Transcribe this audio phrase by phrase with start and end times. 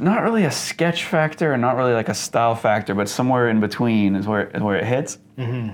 [0.00, 3.60] not really a sketch factor and not really like a style factor, but somewhere in
[3.60, 5.18] between is where is where it hits.
[5.38, 5.70] Mm-hmm.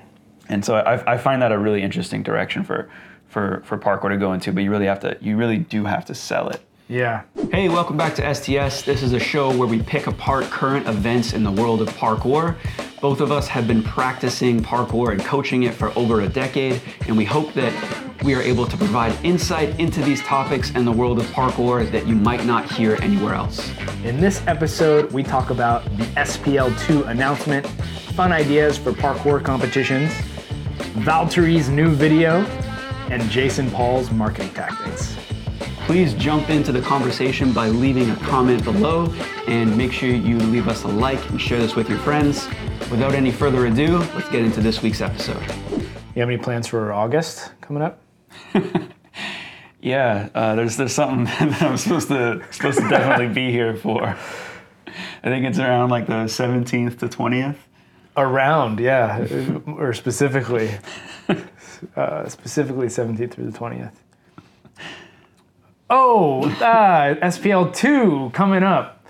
[0.48, 2.90] And so I, I find that a really interesting direction for
[3.28, 4.52] for for parkour to go into.
[4.52, 6.60] But you really have to you really do have to sell it.
[6.88, 7.22] Yeah.
[7.52, 8.82] Hey, welcome back to STS.
[8.82, 12.56] This is a show where we pick apart current events in the world of parkour.
[13.00, 17.16] Both of us have been practicing parkour and coaching it for over a decade, and
[17.16, 17.72] we hope that
[18.22, 22.06] we are able to provide insight into these topics and the world of parkour that
[22.06, 23.72] you might not hear anywhere else.
[24.04, 27.66] In this episode, we talk about the SPL2 announcement,
[28.14, 30.12] fun ideas for parkour competitions,
[31.04, 32.44] Valtteri's new video,
[33.10, 35.16] and Jason Paul's marketing tactics.
[35.86, 39.12] Please jump into the conversation by leaving a comment below
[39.48, 42.46] and make sure you leave us a like and share this with your friends.
[42.90, 45.42] Without any further ado, let's get into this week's episode.
[46.14, 48.00] You have any plans for August coming up?
[49.82, 54.16] Yeah, uh, there's there's something that I'm supposed to supposed to definitely be here for.
[55.22, 57.56] I think it's around like the 17th to 20th.
[58.16, 59.26] Around, yeah,
[59.66, 60.70] or specifically,
[61.96, 63.92] uh, specifically 17th through the 20th.
[65.88, 69.06] Oh, uh, SPL2 coming up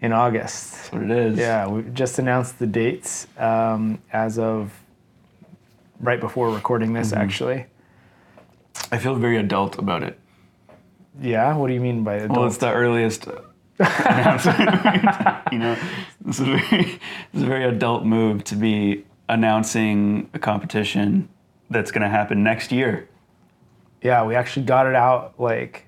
[0.00, 0.72] in August.
[0.72, 1.38] That's what it is.
[1.38, 4.72] Yeah, we just announced the dates um, as of
[6.00, 7.66] right before recording this, actually.
[8.92, 10.18] I feel very adult about it.
[11.20, 12.38] Yeah, what do you mean by adult?
[12.38, 13.26] Well, it's the earliest
[15.50, 15.76] you know,
[16.26, 17.00] it's a, very,
[17.32, 21.28] it's a very adult move to be announcing a competition
[21.70, 23.08] that's going to happen next year.
[24.02, 25.86] yeah, we actually got it out like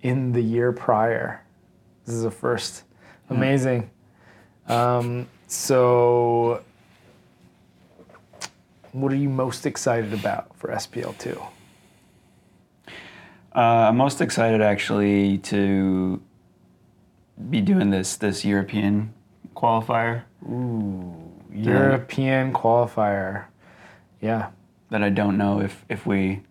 [0.00, 1.42] in the year prior.
[2.06, 2.84] This is a first.
[3.28, 3.90] Amazing.
[4.68, 6.62] Um, so,
[8.92, 11.42] what are you most excited about for SPL2?
[13.54, 16.20] Uh, I'm most excited actually to
[17.50, 19.12] be doing this this European
[19.54, 23.44] qualifier Ooh, European qualifier.
[24.20, 24.50] Yeah.
[24.90, 26.42] that I don't know if if we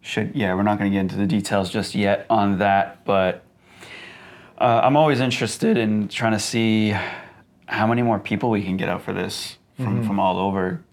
[0.00, 0.32] should.
[0.34, 3.42] Yeah, we're not going to get into the details just yet on that, but
[4.58, 6.94] uh, I'm always interested in trying to see
[7.66, 10.84] how many more people we can get out for this from from all over,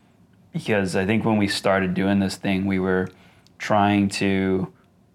[0.54, 3.10] because I think when we started doing this thing, we were
[3.58, 4.72] trying to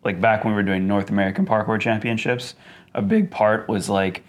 [0.07, 2.55] like back when we were doing North American Parkour Championships,
[2.95, 4.23] a big part was like,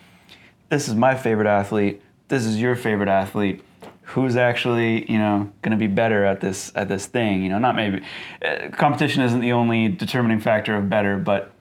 [0.69, 3.63] this is my favorite athlete, this is your favorite athlete.
[4.01, 7.43] Who's actually, you know, going to be better at this at this thing?
[7.43, 8.01] You know, not maybe.
[8.43, 11.51] Uh, competition isn't the only determining factor of better, but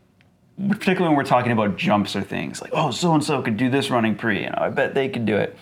[0.56, 3.68] particularly when we're talking about jumps or things like, oh, so and so could do
[3.68, 5.58] this running pre, you know, I bet they could do it.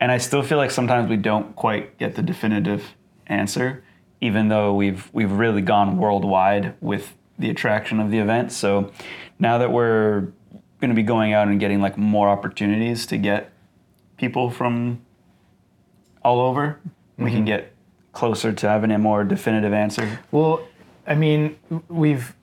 [0.00, 2.94] And I still feel like sometimes we don't quite get the definitive
[3.26, 3.84] answer,
[4.22, 8.52] even though we've we've really gone worldwide with the attraction of the event.
[8.52, 8.92] So
[9.38, 10.28] now that we're
[10.80, 13.52] going to be going out and getting like more opportunities to get
[14.16, 15.00] people from
[16.22, 16.80] all over,
[17.18, 17.46] we can mm-hmm.
[17.46, 17.72] get
[18.12, 20.20] closer to having a more definitive answer.
[20.30, 20.66] Well,
[21.06, 21.56] I mean,
[21.88, 22.34] we've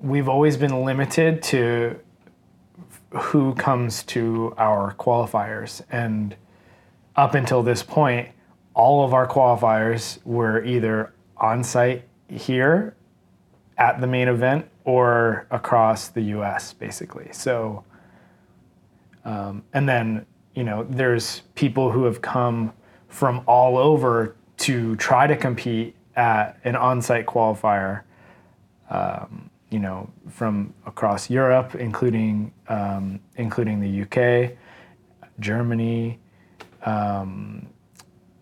[0.00, 1.98] we've always been limited to
[3.10, 6.36] who comes to our qualifiers, and
[7.14, 8.28] up until this point,
[8.74, 12.94] all of our qualifiers were either on site here
[13.78, 16.72] at the main event or across the U.S.
[16.72, 17.28] basically.
[17.32, 17.84] So,
[19.24, 20.26] um, and then
[20.56, 22.72] you know, there's people who have come
[23.08, 28.02] from all over to try to compete at an on-site qualifier.
[28.88, 34.56] Um, you know, from across Europe, including um, including the UK,
[35.40, 36.18] Germany,
[36.84, 37.66] um,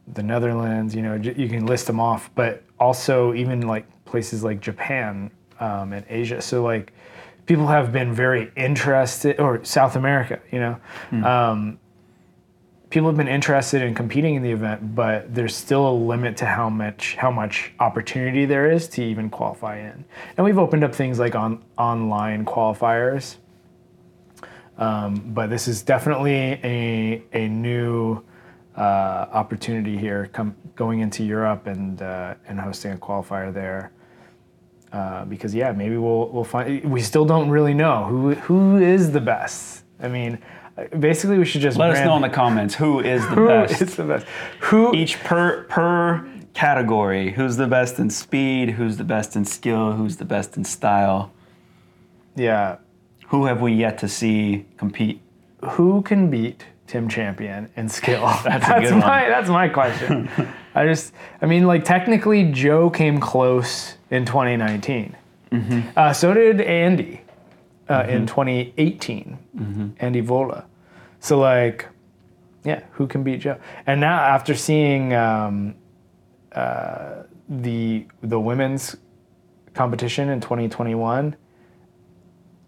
[0.07, 0.95] the Netherlands.
[0.95, 5.93] You know, you can list them off, but also even like places like Japan um,
[5.93, 6.41] and Asia.
[6.41, 6.93] So like,
[7.47, 10.37] people have been very interested, or South America.
[10.55, 10.75] You know,
[11.27, 11.79] um,
[12.91, 16.47] people have been interested in competing in the event, but there's still a limit to
[16.47, 20.05] how much how much opportunity there is to even qualify in.
[20.37, 23.37] And we've opened up things like on online qualifiers,
[24.79, 28.23] um, but this is definitely a a new
[28.77, 33.91] uh, opportunity here, come going into Europe and uh, and hosting a qualifier there.
[34.95, 36.85] Uh, because yeah, maybe we'll we'll find.
[36.97, 39.83] We still don't really know who who is the best.
[40.01, 40.39] I mean,
[41.01, 43.83] basically, we should just Let us know in the comments who is the who best.
[43.83, 44.25] is the best.
[44.69, 47.33] Who each per per category.
[47.33, 48.71] Who's the best in speed?
[48.79, 49.93] Who's the best in skill?
[49.99, 51.33] Who's the best in style?
[52.37, 52.77] yeah,
[53.29, 55.21] Who have we yet to see compete?
[55.77, 58.21] who can beat Tim Champion and skill?
[58.45, 59.01] That's, a good one.
[59.01, 60.29] my that's my question.
[60.75, 65.17] I just I mean like technically Joe came close in 2019.
[65.51, 65.81] Mm-hmm.
[65.97, 67.21] Uh, so did Andy.
[67.89, 70.65] uh, in 2018, Andy Vola.
[71.21, 71.87] So like,
[72.65, 73.59] yeah, who can beat Joe?
[73.87, 75.75] And now after seeing um,
[76.53, 78.97] uh, the the women's
[79.75, 81.37] competition in 2021,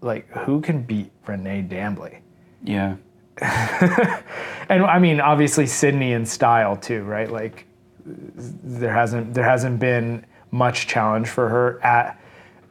[0.01, 2.21] like who can beat Renee Dambly?
[2.63, 2.97] Yeah.
[4.69, 7.31] and I mean, obviously Sydney in style too, right?
[7.31, 7.67] Like
[8.05, 12.21] there hasn't there hasn't been much challenge for her at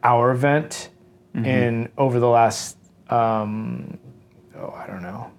[0.03, 0.89] our event
[1.43, 2.77] in over the last
[3.09, 3.97] um,
[4.57, 5.31] oh I don't know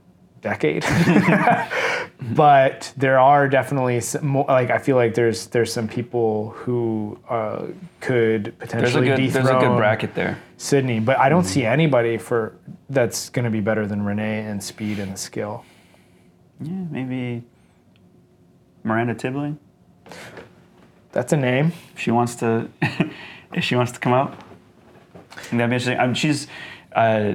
[0.47, 0.85] decade.
[2.35, 7.19] but there are definitely some more, like I feel like there's there's some people who
[7.29, 7.67] uh,
[8.01, 10.39] could There's a potentially good dethrone there's a good bracket there.
[10.57, 12.57] Sydney, but I don't see anybody for
[12.89, 15.65] that's going to be better than Renee in speed and skill.
[16.61, 17.43] Yeah, maybe
[18.85, 19.59] Miranda Tibbling.
[21.13, 21.73] That's a name.
[21.95, 22.69] If she wants to
[23.53, 24.39] if she wants to come out.
[25.33, 25.99] I that'd be interesting.
[25.99, 26.47] Um, she's
[26.93, 27.35] uh,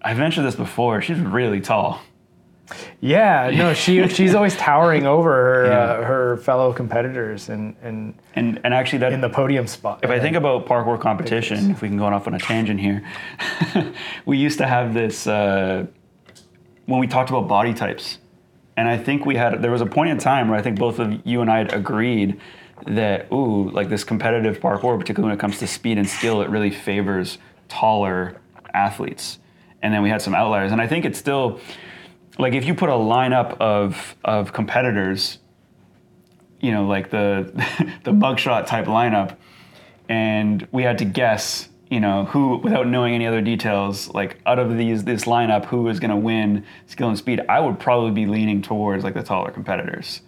[0.00, 1.02] I've mentioned this before.
[1.02, 2.00] She's really tall.
[3.00, 5.78] Yeah, no, she she's always towering over her Yeah.
[5.78, 10.00] uh, her fellow competitors and and And and actually that in the podium spot.
[10.02, 13.02] if I think about parkour competition, if we can go off on a tangent here,
[14.26, 15.86] we used to have this uh,
[16.86, 18.18] when we talked about body types,
[18.76, 20.98] and I think we had there was a point in time where I think both
[20.98, 22.40] of you and I had agreed
[22.86, 26.50] that ooh, like this competitive parkour, particularly when it comes to speed and skill, it
[26.50, 28.36] really favors taller
[28.74, 29.38] athletes,
[29.82, 31.60] and then we had some outliers, and I think it's still
[32.38, 35.38] like if you put a lineup of of competitors
[36.62, 37.52] you know, like the
[38.04, 39.36] the bugshot type lineup,
[40.08, 44.58] and we had to guess, you know, who without knowing any other details, like out
[44.58, 47.42] of these this lineup, who is going to win skill and speed.
[47.48, 50.22] I would probably be leaning towards like the taller competitors,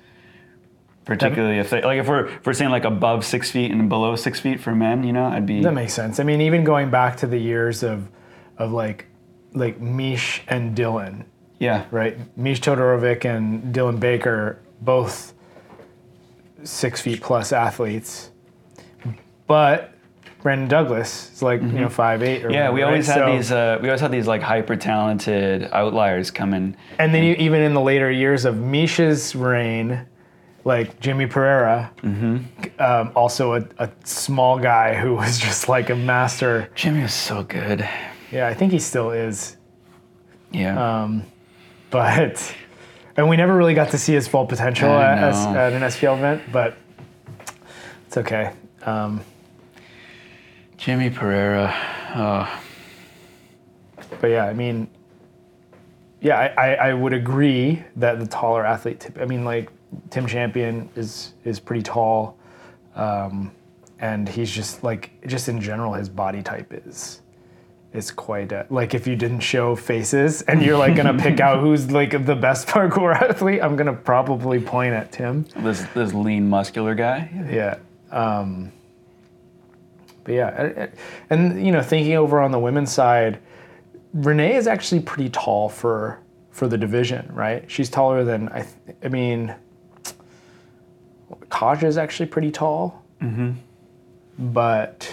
[1.05, 4.17] particularly if they like if we're if we're saying like above six feet and below
[4.17, 6.19] six feet for men, you know, I'd be that makes sense.
[6.19, 8.09] I mean, even going back to the years of
[8.59, 9.07] of like
[9.53, 11.27] like Mish and Dylan,
[11.59, 12.17] yeah right?
[12.37, 15.33] Mish Todorovic and Dylan Baker, both
[16.63, 18.31] six feet plus athletes,
[19.47, 19.91] but
[20.43, 22.55] Brandon Douglas is like you know five eight or Mm-hmm.
[22.55, 22.71] yeah.
[22.71, 23.15] We always right?
[23.19, 26.77] had So- these uh, we always had these like hyper talented outliers coming.
[26.99, 30.07] And then you, even in the later years of Misha's reign,
[30.65, 31.91] like Jimmy Pereira,
[32.79, 36.71] um, also a, a small guy who was just like a master.
[36.75, 37.89] Jimmy was so good.
[38.31, 39.57] Yeah, I think he still is.
[40.53, 41.03] Yeah.
[41.03, 41.25] Um,
[41.95, 42.53] but
[43.17, 46.19] and we never really got to see his full potential at, as- at an SPL
[46.19, 46.77] event, but
[48.09, 48.53] it's okay.
[48.83, 49.21] Um,
[50.77, 51.73] Jimmy Pereira.
[52.17, 52.61] Oh.
[54.21, 54.89] but yeah, I mean,
[56.21, 58.99] yeah, I, I, I would agree that the taller athlete.
[58.99, 59.71] Tip, I mean, like
[60.11, 62.37] Tim Champion is is pretty tall,
[62.97, 63.53] um,
[64.01, 67.23] and he's just like just in general, his body type is
[67.95, 71.61] is quite uh like if you didn't show faces and you're like gonna pick out
[71.61, 75.47] who's like the best parkour athlete, I'm gonna probably point at Tim.
[75.57, 77.31] This this lean muscular guy.
[77.51, 77.79] Yeah.
[78.11, 78.73] Um,
[80.25, 80.87] but yeah,
[81.31, 83.39] and you know, thinking over on the women's side,
[84.15, 86.21] Renee is actually pretty tall for
[86.51, 87.71] for the division, right?
[87.71, 88.63] She's taller than I.
[88.63, 89.55] Th- I mean,
[91.51, 93.03] Kaja is actually pretty tall.
[93.21, 93.53] Mm-hmm.
[94.53, 95.09] But,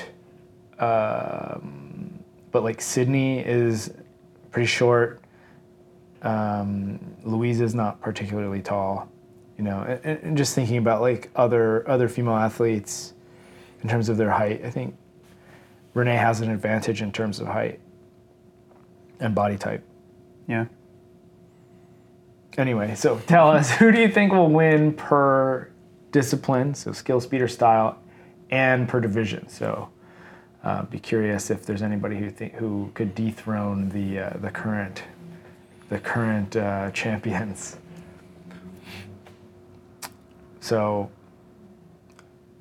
[0.79, 1.80] um,
[2.51, 3.91] but like Sydney is
[4.51, 5.21] pretty short.
[6.21, 9.09] Um, Louise is not particularly tall
[9.57, 13.13] you know and, and just thinking about like other other female athletes
[13.83, 14.95] in terms of their height i think
[15.93, 17.79] renee has an advantage in terms of height
[19.19, 19.83] and body type
[20.47, 20.65] Yeah.
[22.57, 25.69] anyway so tell us who do you think will win per
[26.11, 27.99] discipline so skill speed or style
[28.49, 29.89] and per division so
[30.63, 35.03] uh, be curious if there's anybody who think who could dethrone the uh, the current
[35.89, 37.77] the current uh, champions
[40.59, 41.09] so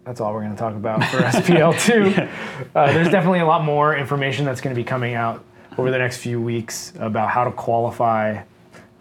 [0.05, 2.29] that's all we're going to talk about for SPL2.
[2.75, 5.45] uh, there's definitely a lot more information that's going to be coming out
[5.79, 8.43] over the next few weeks about how to qualify,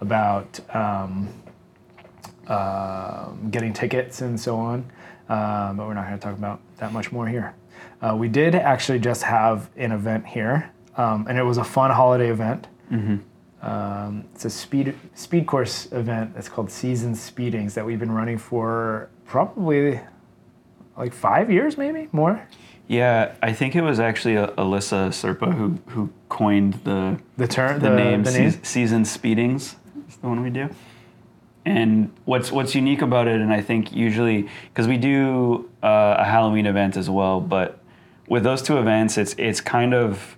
[0.01, 1.29] about um,
[2.47, 4.79] um getting tickets and so on.
[5.29, 7.55] Um, but we're not going to talk about that much more here.
[8.01, 11.91] Uh, we did actually just have an event here, um, and it was a fun
[11.91, 12.67] holiday event.
[13.61, 16.33] Um, it's a speed speed course event.
[16.37, 19.99] It's called Season Speedings that we've been running for probably
[20.97, 22.47] like five years, maybe more.
[22.87, 27.79] Yeah, I think it was actually uh, Alyssa Serpa who who coined the The term,
[27.81, 28.51] the, name, the name.
[28.51, 29.75] Seas- season speedings.
[30.07, 30.69] Is the one we do.
[31.65, 36.23] And what's what's unique about it, and I think usually because we do uh, a
[36.23, 37.78] Halloween event as well, but
[38.29, 40.37] with those two events, it's it's kind of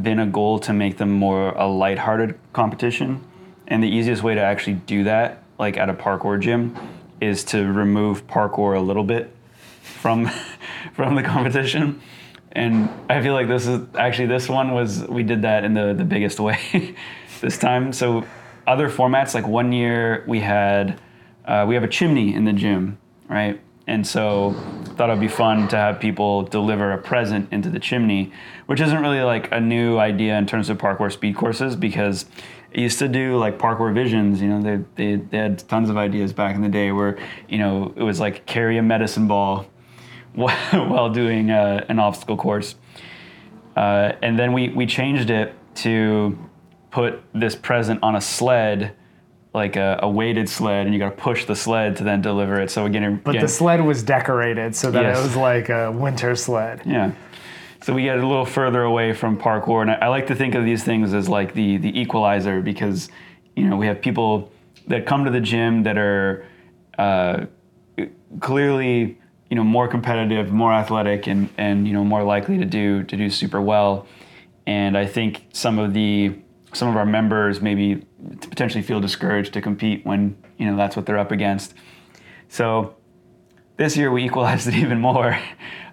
[0.00, 3.24] been a goal to make them more a lighthearted competition.
[3.68, 6.76] And the easiest way to actually do that, like at a parkour gym,
[7.20, 9.34] is to remove parkour a little bit
[9.80, 10.30] from
[10.92, 12.02] from the competition.
[12.52, 15.94] And I feel like this is actually this one was we did that in the
[15.94, 16.96] the biggest way
[17.40, 17.92] this time.
[17.92, 18.24] So
[18.66, 21.00] other formats like one year we had
[21.46, 23.60] uh, we have a chimney in the gym, right?
[23.86, 24.54] And so
[24.96, 28.32] thought it'd be fun to have people deliver a present into the chimney,
[28.66, 32.26] which isn't really like a new idea in terms of parkour speed courses because
[32.70, 35.96] it used to do like parkour visions, you know, they, they, they had tons of
[35.96, 39.66] ideas back in the day where, you know, it was like carry a medicine ball
[40.34, 42.76] while doing uh, an obstacle course.
[43.76, 46.38] Uh, and then we, we changed it to
[46.90, 48.94] put this present on a sled
[49.54, 52.60] like a, a, weighted sled, and you got to push the sled to then deliver
[52.60, 52.70] it.
[52.70, 55.18] So again, but again, the sled was decorated so that Yes.
[55.18, 56.82] it was like a winter sled.
[56.84, 57.12] yeah.
[57.82, 60.54] So we get a little further away from parkour, and I, I like to think
[60.54, 63.10] of these things as like the the equalizer because
[63.54, 64.50] you know we have people
[64.88, 66.46] that come to the gym that are
[66.98, 67.44] uh,
[68.40, 69.18] clearly
[69.50, 73.16] you know more competitive, more athletic, and and you know more likely to do to
[73.16, 74.06] do super well.
[74.66, 76.34] And I think some of the
[76.74, 78.04] some of our members maybe
[78.40, 81.74] potentially feel discouraged to compete when you know that's what they're up against.
[82.48, 82.96] So
[83.76, 85.38] this year we equalized it even more.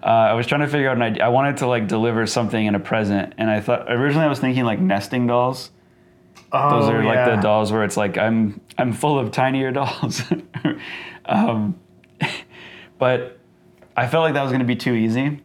[0.02, 1.24] Uh, I was trying to figure out an idea.
[1.24, 4.40] I wanted to like deliver something in a present, and I thought originally I was
[4.40, 5.70] thinking like nesting dolls.
[6.54, 10.22] Oh, Those are like the dolls where it's like I'm I'm full of tinier dolls.
[11.24, 11.78] um,
[12.98, 13.38] but
[13.96, 15.42] I felt like that was going to be too easy,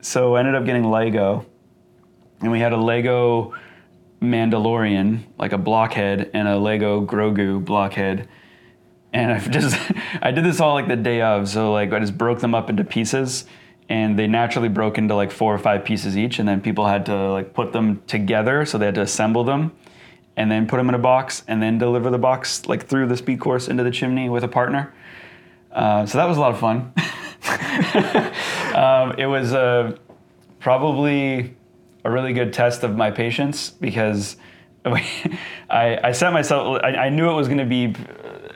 [0.00, 1.46] so I ended up getting Lego,
[2.40, 3.54] and we had a Lego
[4.20, 8.28] Mandalorian, like a blockhead, and a Lego Grogu blockhead.
[9.12, 9.78] And I've just
[10.20, 12.70] I did this all like the day of, so like I just broke them up
[12.70, 13.44] into pieces,
[13.88, 17.06] and they naturally broke into like four or five pieces each, and then people had
[17.06, 19.72] to like put them together, so they had to assemble them,
[20.36, 23.16] and then put them in a box, and then deliver the box like through the
[23.16, 24.92] speed course into the chimney with a partner.
[25.72, 26.92] Uh, so that was a lot of fun.
[28.74, 29.94] um, it was uh,
[30.58, 31.54] probably
[32.06, 34.36] a really good test of my patience because
[34.86, 36.80] I, I set myself.
[36.82, 37.94] I, I knew it was going to be.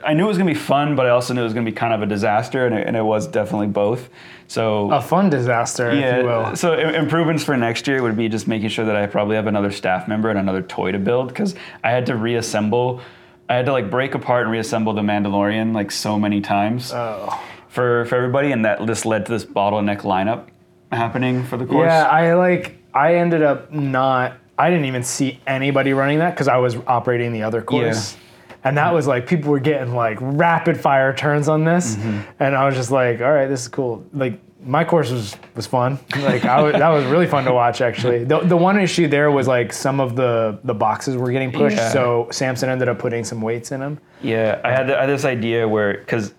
[0.03, 1.65] I knew it was going to be fun, but I also knew it was going
[1.65, 4.09] to be kind of a disaster, and it, and it was definitely both.
[4.47, 6.55] So a fun disaster, if you will.
[6.55, 9.47] so im- improvements for next year would be just making sure that I probably have
[9.47, 11.53] another staff member and another toy to build because
[11.83, 13.01] I had to reassemble.
[13.49, 17.37] I had to like break apart and reassemble the Mandalorian like so many times Oh.
[17.67, 20.47] for for everybody, and that just led to this bottleneck lineup
[20.91, 21.87] happening for the course.
[21.87, 22.77] Yeah, I like.
[22.93, 24.37] I ended up not.
[24.57, 28.15] I didn't even see anybody running that because I was operating the other course,
[28.63, 32.19] and that was like people were getting like rapid fire turns on this, Mm-hmm.
[32.43, 34.05] and I was just like, all right, this is cool.
[34.13, 35.97] Like my course was was fun.
[36.17, 38.23] Like I was, that was really fun to watch actually.
[38.25, 41.77] The, the one issue there was like some of the the boxes were getting pushed,
[41.77, 41.89] Yeah.
[41.89, 43.99] so Samson ended up putting some weights in them.
[44.21, 46.33] Yeah, I had, I had this idea where because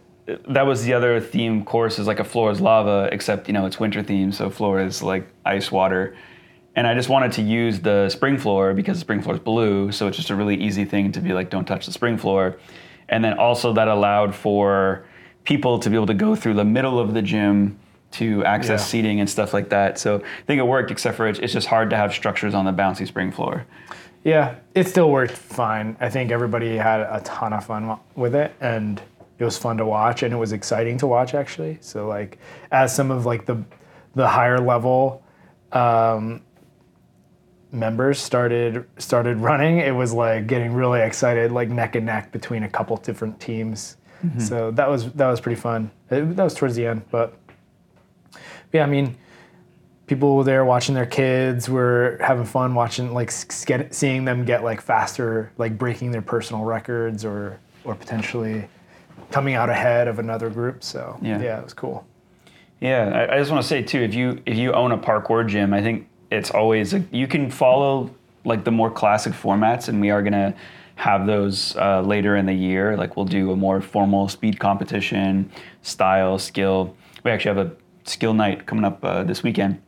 [0.49, 3.67] that was the other theme course is like a floor is lava, except you know
[3.67, 6.15] it's winter theme, so floor is like ice water.
[6.75, 9.93] And I just wanted to use the spring floor because the spring floor is blue,
[9.93, 12.57] so it's just a really easy thing to be like, don't touch the spring floor.
[13.09, 15.05] And then also that allowed for
[15.45, 17.79] people to be able to go through the middle of the gym
[18.13, 18.87] to access Yeah.
[18.87, 19.99] seating and stuff like that.
[19.99, 22.65] So I think it worked, except for it's, it's just hard to have structures on
[22.65, 23.67] the bouncy spring floor.
[24.25, 25.97] Yeah, it still worked fine.
[26.01, 29.03] I think everybody had a ton of fun with it, and
[29.39, 31.79] it was fun to watch, and it was exciting to watch actually.
[31.81, 32.39] So like,
[32.71, 33.63] as some of like the
[34.15, 35.23] the higher level
[35.73, 36.43] um,
[37.73, 42.63] members started started running, it was like getting really excited, like neck and neck between
[42.65, 43.97] a couple different teams.
[44.25, 44.41] Mm-hmm.
[44.41, 45.91] So that was that was pretty fun.
[46.11, 47.35] It- that was towards the end, but
[48.73, 49.17] yeah, I mean
[50.07, 53.33] people were there watching their kids were having fun watching like
[53.67, 58.69] get, seeing them get like faster like breaking their personal records or or potentially
[59.31, 61.41] coming out ahead of another group so Yeah.
[61.41, 62.07] yeah, it was cool
[62.81, 65.47] Yeah, I, I just want to say too, if you if you own a parkour
[65.49, 68.11] gym, I think it's always a, you can follow
[68.45, 70.55] like the more classic formats, and we are gonna
[70.97, 72.97] have those uh, later in the year.
[72.97, 75.51] Like we'll do a more formal speed competition,
[75.83, 76.97] style, skill.
[77.23, 79.81] We actually have a skill night coming up uh, this weekend.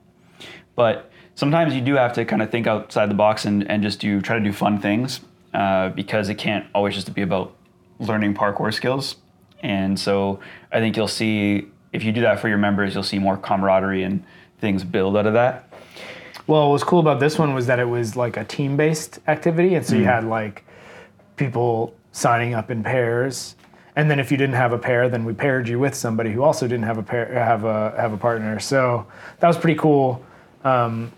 [0.76, 3.98] But sometimes you do have to kind of think outside the box and, and just
[3.98, 5.20] do try to do fun things
[5.52, 7.56] uh, because it can't always just be about
[7.98, 9.16] learning parkour skills.
[9.62, 13.18] And so I think you'll see if you do that for your members, you'll see
[13.18, 14.24] more camaraderie and
[14.58, 15.73] things build out of that.
[16.46, 19.74] Well what was cool about this one was that it was like a team-based activity
[19.74, 20.64] and so you had like
[21.36, 23.56] people signing up in pairs.
[23.96, 26.42] And then if you didn't have a pair then we paired you with somebody who
[26.42, 28.58] also didn't have a pair have a have a partner.
[28.58, 29.06] So
[29.40, 30.24] that was pretty cool.
[30.64, 31.12] Um,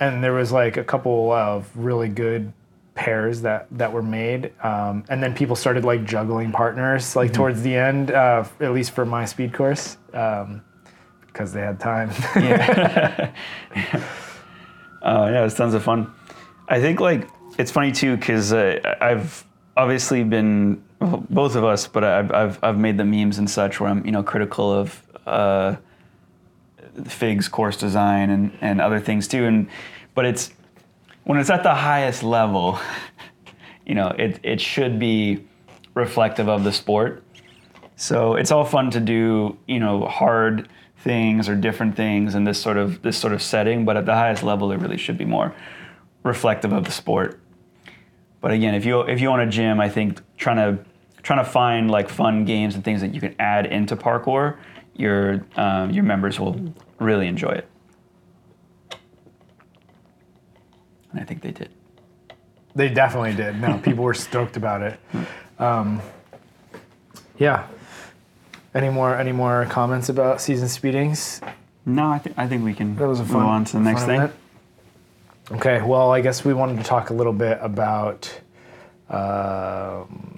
[0.00, 2.52] and there was like a couple of really good
[2.94, 7.62] pairs that that were made, um, and then people started like juggling partners like towards
[7.62, 12.10] the end, uh, at least for my speed course, because they had time.
[12.36, 13.34] yeah.
[15.04, 16.12] uh, yeah, it was tons of fun.
[16.68, 19.44] I think like it's funny too because uh, I've
[19.76, 23.80] obviously been well, both of us, but I've, I've I've made the memes and such
[23.80, 25.76] where I'm you know critical of uh,
[27.04, 29.68] Fig's course design and and other things too, and
[30.14, 30.52] but it's
[31.24, 32.78] when it's at the highest level,
[33.86, 35.44] you know, it it should be
[35.94, 37.22] reflective of the sport.
[37.96, 40.68] So it's all fun to do, you know, hard
[41.04, 44.14] things or different things in this sort of this sort of setting, but at the
[44.14, 45.54] highest level, it really should be more
[46.24, 47.38] reflective of the sport.
[48.40, 50.84] But again, if you if you own a gym, I think trying to
[51.22, 54.56] trying to find like fun games and things that you can add into parkour,
[54.94, 57.68] your um, your members will really enjoy it.
[61.12, 61.70] And I think they did.
[62.74, 63.60] They definitely did.
[63.60, 64.98] No, people were stoked about it.
[65.58, 66.02] Um,
[67.38, 67.68] yeah.
[68.74, 71.40] Any more any more comments about season speedings?
[71.86, 73.42] No, I think I think we can That was a move fun.
[73.42, 74.16] on to the next thing.
[74.20, 74.32] event.
[75.52, 78.40] Okay, well, I guess we wanted to talk a little bit about
[79.10, 80.32] um,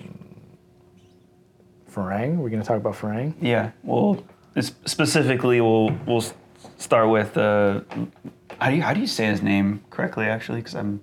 [1.91, 2.37] Farang.
[2.37, 3.35] We're going to talk about Farang.
[3.41, 3.71] Yeah.
[3.83, 4.23] Well,
[4.61, 6.25] specifically, we'll we'll
[6.79, 7.81] start with uh,
[8.61, 10.27] how do you how do you say his name correctly?
[10.27, 11.01] Actually, because I'm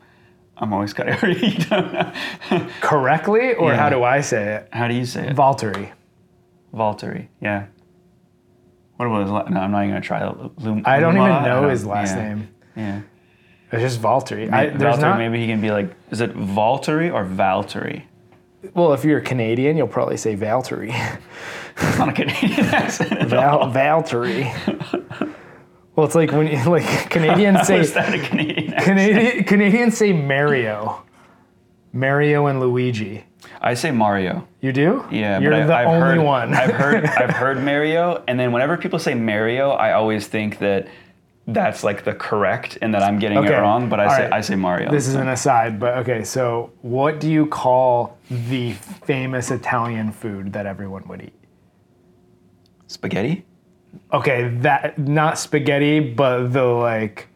[0.57, 2.11] I'm always kind of already don't know.
[2.81, 3.77] Correctly, or Yeah.
[3.77, 4.69] how do I say it?
[4.71, 5.35] how do you say it?
[5.35, 5.91] Valtteri.
[6.73, 7.27] Valtteri.
[7.41, 7.65] Yeah.
[8.97, 9.59] What was his la- no?
[9.59, 10.23] I'm not even gonna try.
[10.25, 12.27] Lum- I don't even know don't- his last yeah.
[12.29, 12.47] name.
[12.75, 13.01] Yeah.
[13.71, 14.51] It's just Valtteri.
[14.53, 15.17] I, Valtteri, not.
[15.17, 18.03] maybe he can be like, is it Valtteri or Valtteri?
[18.75, 20.93] Well, if you're Canadian, you'll probably say Valtteri.
[21.75, 23.61] It's not a Canadian accent Val.
[23.71, 24.43] Valtteri.
[25.95, 28.73] well, it's like when you, like Canadians say is that a Canadian?
[28.73, 31.03] Canadian Canadians say Mario.
[31.91, 33.23] Mario and Luigi.
[33.63, 34.45] I say Mario.
[34.61, 35.05] You do?
[35.09, 36.53] Yeah, You're but I, the I've only heard, one.
[36.53, 40.87] I've heard I've heard Mario, and then whenever people say Mario, I always think that
[41.47, 43.89] that's like the correct and that I'm getting Okay, it wrong.
[43.89, 44.33] But I all say right.
[44.33, 44.91] I say Mario.
[44.91, 46.23] This is an aside, but okay.
[46.23, 51.33] So, what do you call the famous Italian food that everyone would eat?
[52.87, 53.43] spaghetti.
[54.11, 57.27] Okay, that not spaghetti, but the like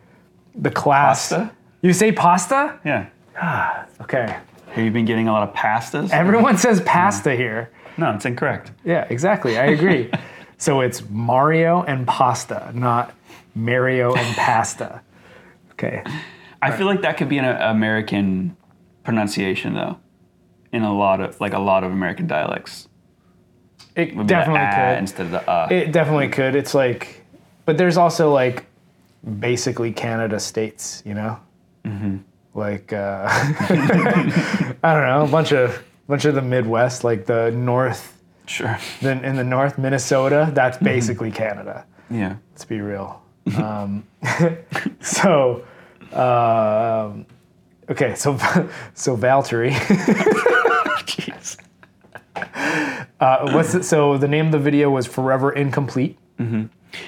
[0.55, 1.29] the class.
[1.29, 1.51] Pasta?
[1.81, 2.79] You say pasta?
[2.85, 3.07] Yeah.
[3.39, 4.37] Ah, okay.
[4.77, 6.11] Have you been getting a lot of pastas?
[6.11, 7.71] Everyone says pasta here.
[7.97, 8.71] no, it's incorrect.
[8.85, 9.57] Yeah, exactly.
[9.57, 10.11] I agree.
[10.59, 13.15] so it's Mario and pasta, not
[13.55, 15.01] Mario and pasta.
[15.71, 16.03] Okay.
[16.61, 18.55] I feel like that could be an uh, American
[19.03, 19.97] pronunciation though,
[20.71, 22.87] in a lot of like a lot of American dialects.
[23.95, 24.97] It Would be definitely the ah could.
[24.99, 25.67] instead of the uh.
[25.71, 26.55] It definitely could.
[26.55, 27.25] It's like,
[27.65, 28.65] but there's also like
[29.39, 31.39] basically Canada states, you know?
[32.57, 38.19] Like, uh, I don't know, a bunch of bunch of the Midwest, like the North,
[38.47, 38.79] sure.
[38.99, 41.85] then in the North, Minnesota, that's basically Canada.
[42.09, 42.37] Yeah.
[42.51, 43.21] Let's be real.
[43.57, 44.07] Um,
[45.01, 45.65] so,
[46.13, 47.27] um,
[47.91, 48.35] okay, so
[48.95, 49.73] so Valtteri.
[51.05, 51.57] Jeez.
[53.19, 53.85] Uh, what's it?
[53.85, 56.17] So the name of the video was "Forever Incomplete."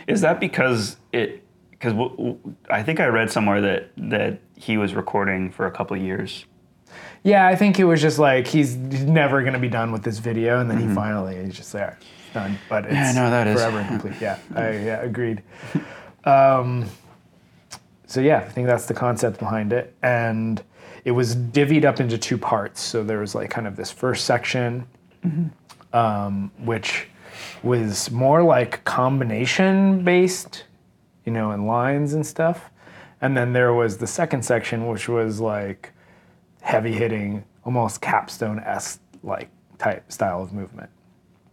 [0.08, 1.44] Is that because it?
[1.80, 2.38] Because w- w-
[2.70, 6.46] I think I read somewhere that that he was recording for a couple of years.
[7.24, 10.60] Yeah, I think it was just like he's never gonna be done with this video,
[10.60, 11.98] and then he finally is just there,
[12.34, 12.58] done.
[12.70, 13.04] But it's Mm-hmm.
[13.18, 14.16] Yeah, no, that is- forever incomplete.
[14.22, 15.42] Yeah, I yeah, agreed.
[16.26, 16.86] Um,
[18.08, 20.62] so yeah, I think that's the concept behind it, and
[21.06, 22.82] it was divvied up into two parts.
[22.82, 24.86] So there was like kind of this first section,
[25.94, 27.08] um, which
[27.64, 30.64] was more like combination based,
[31.30, 32.72] you know, in lines and stuff,
[33.22, 35.94] and then there was the second section, which was like
[36.62, 40.90] heavy hitting, almost capstone esque like type style of movement.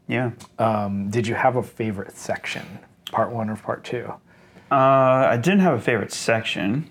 [0.09, 0.31] Yeah.
[0.59, 2.67] Um, did you have a favorite section,
[3.13, 4.15] part one or part two?
[4.71, 6.91] Uh, I didn't have a favorite section.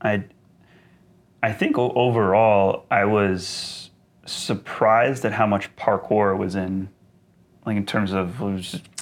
[0.00, 0.22] I,
[1.42, 3.90] I think overall I was
[4.24, 6.90] surprised at how much parkour was in,
[7.66, 8.40] like in terms of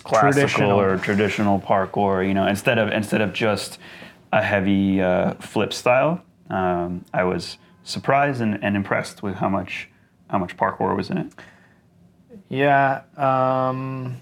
[0.06, 0.80] classical Traditional.
[0.80, 2.26] or traditional parkour.
[2.26, 3.78] You know, instead of instead of just
[4.32, 9.88] a heavy uh, flip style, um, I was surprised and, and impressed with how much
[10.28, 11.32] how much parkour was in it.
[12.48, 14.20] Yeah, um,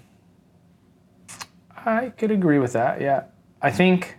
[1.85, 3.01] I could agree with that.
[3.01, 3.25] Yeah,
[3.61, 4.17] I think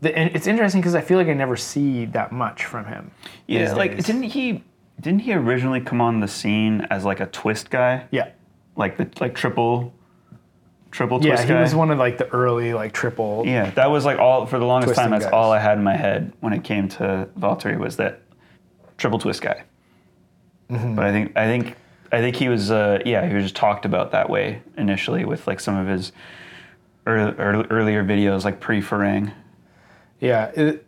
[0.00, 3.10] the, and it's interesting because I feel like I never see that much from him.
[3.46, 4.06] Yeah, like days.
[4.06, 4.62] didn't he
[5.00, 8.06] didn't he originally come on the scene as like a twist guy?
[8.10, 8.30] Yeah,
[8.76, 9.92] like the like triple
[10.94, 11.60] triple Yeah, twist he guy.
[11.60, 13.42] was one of like the early like triple.
[13.44, 15.10] Yeah, that was like all for the longest time.
[15.10, 15.32] That's guys.
[15.32, 18.22] all I had in my head when it came to Valtteri was that
[18.96, 19.64] triple twist guy.
[20.70, 20.94] Mm-hmm.
[20.94, 21.76] But I think I think
[22.12, 25.46] I think he was uh, yeah he was just talked about that way initially with
[25.48, 26.12] like some of his
[27.08, 29.32] ear ear- earlier videos like pre Farang.
[30.20, 30.52] Yeah.
[30.54, 30.86] It,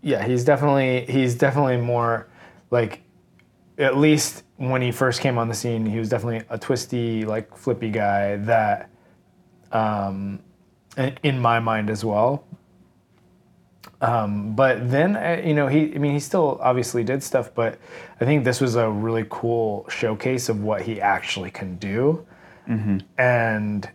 [0.00, 2.26] yeah, he's definitely he's definitely more
[2.70, 3.01] like
[3.78, 7.56] at least when he first came on the scene, he was definitely a twisty, like
[7.56, 8.90] flippy guy that
[9.72, 10.40] um
[11.22, 12.44] in- my mind as well.
[14.00, 17.78] Um, but then, uh, you know, he, I mean, he still obviously did stuff, but
[18.20, 22.26] I think this was a really cool showcase of what he actually can do.
[23.16, 23.88] And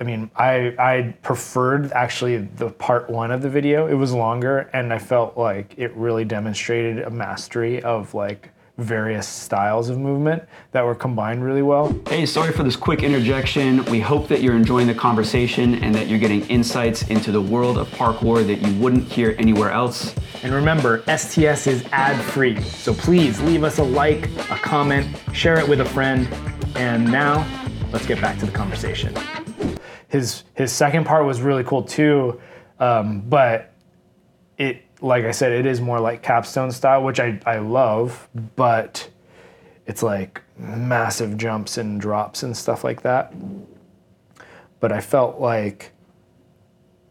[0.00, 3.86] I mean, I I preferred actually the part one of the video.
[3.86, 9.28] It was longer, and I felt like it really demonstrated a mastery of like various
[9.28, 11.94] styles of movement that were combined really well.
[12.08, 13.84] Hey, sorry for this quick interjection.
[13.86, 17.78] We hope that you're enjoying the conversation and that you're getting insights into the world
[17.78, 20.14] of parkour that you wouldn't hear anywhere else.
[20.42, 25.58] And remember, STS is ad free, so please leave us a like, a comment, share
[25.58, 26.28] it with a friend.
[26.74, 27.46] And now,
[27.92, 29.14] let's get back to the conversation.
[30.08, 32.40] His his second part was really cool too,
[32.78, 33.72] um, but
[34.58, 39.08] it like I said, it is more like capstone style, which I, I love, but
[39.86, 43.34] it's like massive jumps and drops and stuff like that.
[44.78, 45.92] But I felt like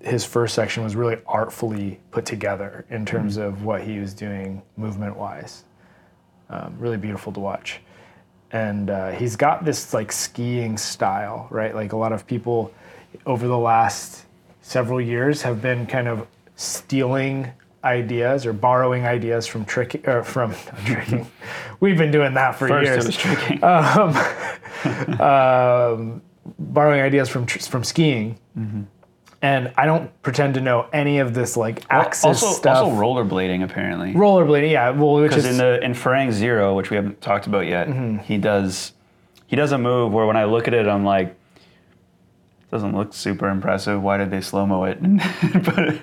[0.01, 4.61] his first section was really artfully put together in terms of what he was doing
[4.77, 5.63] movement wise.
[6.49, 7.81] Um, really beautiful to watch.
[8.51, 11.75] And uh, he's got this like skiing style, right?
[11.75, 12.73] Like a lot of people
[13.25, 14.25] over the last
[14.61, 16.25] several years have been kind of
[16.55, 17.51] stealing
[17.83, 20.53] ideas or borrowing ideas from trick or from
[20.85, 21.27] tricking.
[21.79, 23.63] We've been doing that for First, years it was tricking.
[25.19, 26.21] um,
[26.57, 28.81] borrowing ideas from tr- from skiing, Mm-hmm.
[29.41, 32.77] and I don't pretend to know any of this like axis also, stuff.
[32.83, 34.13] also rollerblading apparently.
[34.13, 37.47] rollerblading, yeah, well, which Because is in the in Farang Zero, which we haven't talked
[37.47, 38.17] about yet, Mm-hmm.
[38.19, 38.93] he does
[39.47, 41.35] he does a move where when I look at it, I'm like,
[42.71, 44.01] doesn't look super impressive.
[44.01, 45.19] Why did they slow mo it and
[45.63, 46.01] put it,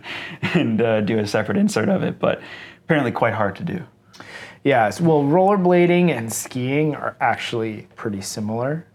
[0.55, 2.18] and uh, do a separate insert of it?
[2.18, 2.40] But
[2.85, 3.83] apparently, quite hard to do.
[4.64, 4.90] yeah.
[5.00, 8.87] well, rollerblading and skiing are actually pretty similar.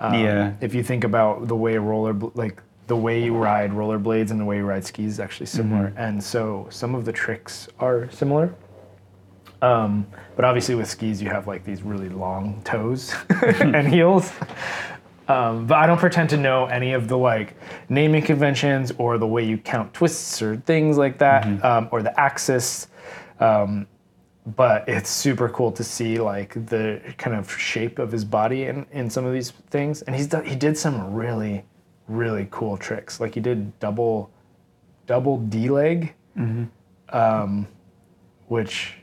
[0.00, 4.32] Um, yeah, If you think about the way roller like the way you ride rollerblades
[4.32, 5.98] and the way you ride skis is actually similar, Mm-hmm.
[5.98, 8.52] and so some of the tricks are similar.
[9.62, 13.14] Um, but obviously with skis you have like these really long toes
[13.60, 14.32] and heels.
[15.28, 17.54] Um, but I don't pretend to know any of the like
[17.88, 22.18] naming conventions or the way you count twists or things like that, um, or the
[22.18, 22.88] axis.
[23.40, 23.86] Um,
[24.44, 28.84] but it's super cool to see like the kind of shape of his body in,
[28.90, 30.02] in some of these things.
[30.02, 31.64] And he's done, he did some really,
[32.08, 33.20] really cool tricks.
[33.20, 34.30] Like he did double,
[35.06, 36.14] double D leg,
[37.10, 37.68] um,
[38.48, 38.94] which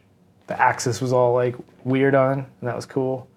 [0.47, 1.55] the axis was all like
[1.85, 3.29] weird on, and that was cool.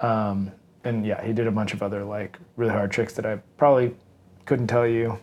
[0.00, 0.52] Um,
[0.86, 3.94] and yeah, he did a bunch of other like really hard tricks that I probably
[4.44, 5.18] couldn't tell you.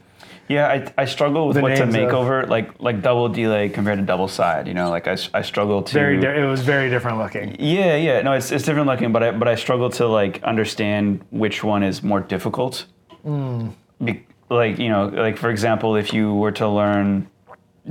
[0.48, 0.68] yeah.
[0.68, 3.74] I, I struggle with The what to make of- over like like double D leg
[3.74, 4.68] compared to double side.
[4.68, 7.56] You know, like I, I struggle to Very, di- it was very different looking.
[7.60, 8.22] Yeah, yeah.
[8.22, 11.84] No, it's, it's different looking, but I but I struggle to like understand which one
[11.84, 12.86] is more difficult.
[13.26, 13.74] Mm.
[14.04, 17.28] Be, like you know, like for example, if you were to learn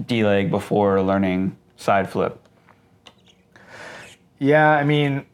[0.07, 2.39] D leg before learning side flip.
[4.39, 5.25] Yeah, I mean,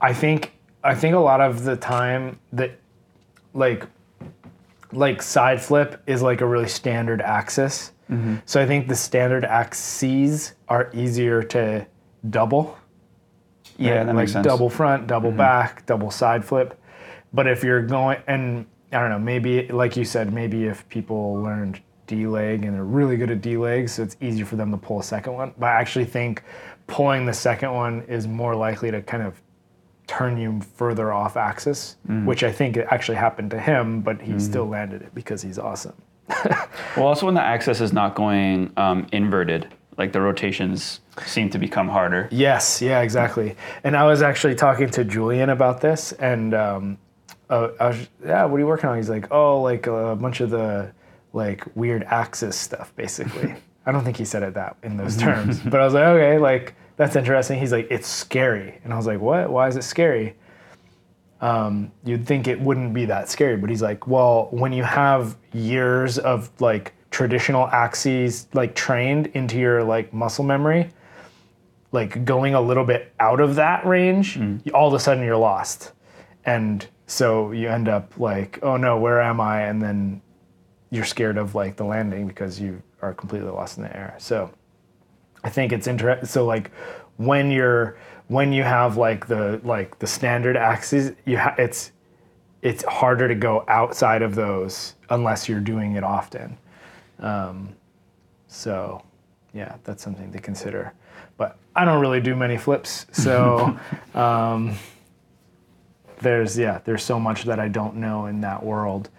[0.00, 2.78] I think I think a lot of the time that
[3.54, 3.86] like
[4.92, 7.92] like side flip is like a really standard axis.
[8.10, 8.36] Mm-hmm.
[8.44, 11.86] So I think the standard axes are easier to
[12.28, 12.76] double.
[13.78, 14.06] Yeah, right?
[14.06, 14.46] that makes like sense.
[14.46, 15.38] double front, double mm-hmm.
[15.38, 16.78] back, double side flip.
[17.32, 21.34] But if you're going and I don't know, maybe like you said, maybe if people
[21.34, 24.72] learned D leg and they're really good at D legs, so it's easier for them
[24.72, 25.54] to pull a second one.
[25.58, 26.42] But I actually think
[26.88, 29.40] pulling the second one is more likely to kind of
[30.10, 32.24] turn you further off axis, Mm.
[32.26, 35.94] which I think actually happened to him, but he still landed it because he's awesome.
[36.96, 41.58] Well, also when the axis is not going um, inverted, like the rotations seem to
[41.58, 42.28] become harder.
[42.32, 43.54] Yes, yeah, exactly.
[43.84, 46.98] And I was actually talking to Julian about this, and um,
[47.48, 48.96] uh, I was, yeah, what are you working on?
[48.96, 50.90] He's like, oh, like a bunch of the
[51.32, 53.54] like weird axis stuff, basically.
[53.86, 56.38] I don't think he said it that in those terms, but I was like, okay,
[56.38, 57.58] like that's interesting.
[57.58, 59.48] He's like, it's scary, and I was like, what?
[59.48, 60.36] Why is it scary?
[61.40, 65.38] Um, you'd think it wouldn't be that scary, but he's like, well, when you have
[65.54, 70.90] years of like traditional axes like trained into your like muscle memory,
[71.90, 74.38] like going a little bit out of that range,
[74.74, 75.92] all of a sudden you're lost.
[76.44, 79.62] And So you end up like, oh no, where am I?
[79.62, 80.22] And then
[80.90, 84.14] you're scared of like the landing because you are completely lost in the air.
[84.18, 84.50] So
[85.44, 86.26] I think it's interesting.
[86.26, 86.70] So like
[87.16, 87.96] when you're
[88.28, 91.92] when you have like the like the standard axes, you ha- it's
[92.62, 96.58] it's harder to go outside of those unless you're doing it often.
[97.18, 97.74] Um,
[98.48, 99.02] so
[99.52, 100.92] yeah, that's something to consider.
[101.36, 103.78] But I don't really do many flips, so
[104.14, 104.76] um,
[106.20, 109.10] there's yeah, there's so much that I don't know in that world.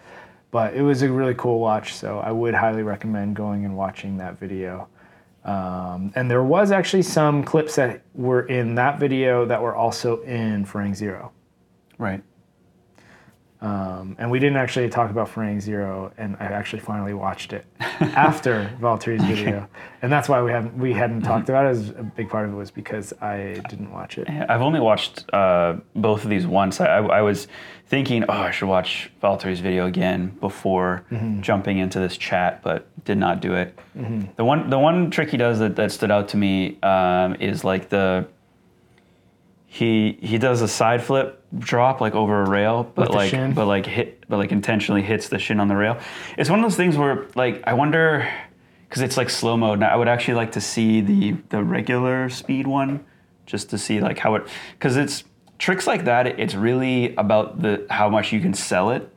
[0.50, 4.18] But it was a really cool watch, so I would highly recommend going and watching
[4.18, 4.88] that video.
[5.44, 10.22] Um, and there was actually some clips that were in that video that were also
[10.22, 11.32] in Farang Zero.
[11.98, 12.22] Right.
[13.62, 17.64] Um, and we didn't actually talk about Farang Zero, and I actually finally watched it
[17.80, 19.68] after Valtteri's video,
[20.02, 21.68] and that's why we haven't we hadn't talked about it.
[21.70, 24.28] As a big part of it was because I didn't watch it.
[24.28, 26.80] I've only watched uh, both of these once.
[26.80, 27.46] I, I was
[27.86, 31.04] thinking, oh, I should watch Valtteri's video again before
[31.40, 33.78] jumping into this chat, but did not do it.
[34.36, 37.62] The one the one trick he does that, that stood out to me um, is
[37.62, 38.26] like the
[39.72, 43.54] he he does a side flip drop like over a rail, but like shin?
[43.54, 45.98] but like hit but like intentionally hits the shin on the rail.
[46.36, 48.30] It's one of those things where like I wonder
[48.86, 49.78] because it's like slow mode.
[49.78, 53.02] Now I would actually like to see the the regular speed one
[53.46, 55.24] just to see like how it because it's
[55.56, 56.38] tricks like that.
[56.38, 59.10] It's really about the how much you can sell it,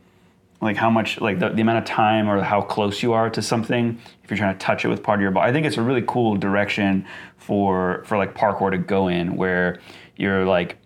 [0.62, 3.42] like how much like the, the amount of time or how close you are to
[3.42, 4.00] something.
[4.24, 5.84] If you're trying to touch it with part of your body, I think it's a
[5.84, 9.82] really cool direction for for like parkour to go in where
[10.16, 10.78] you're like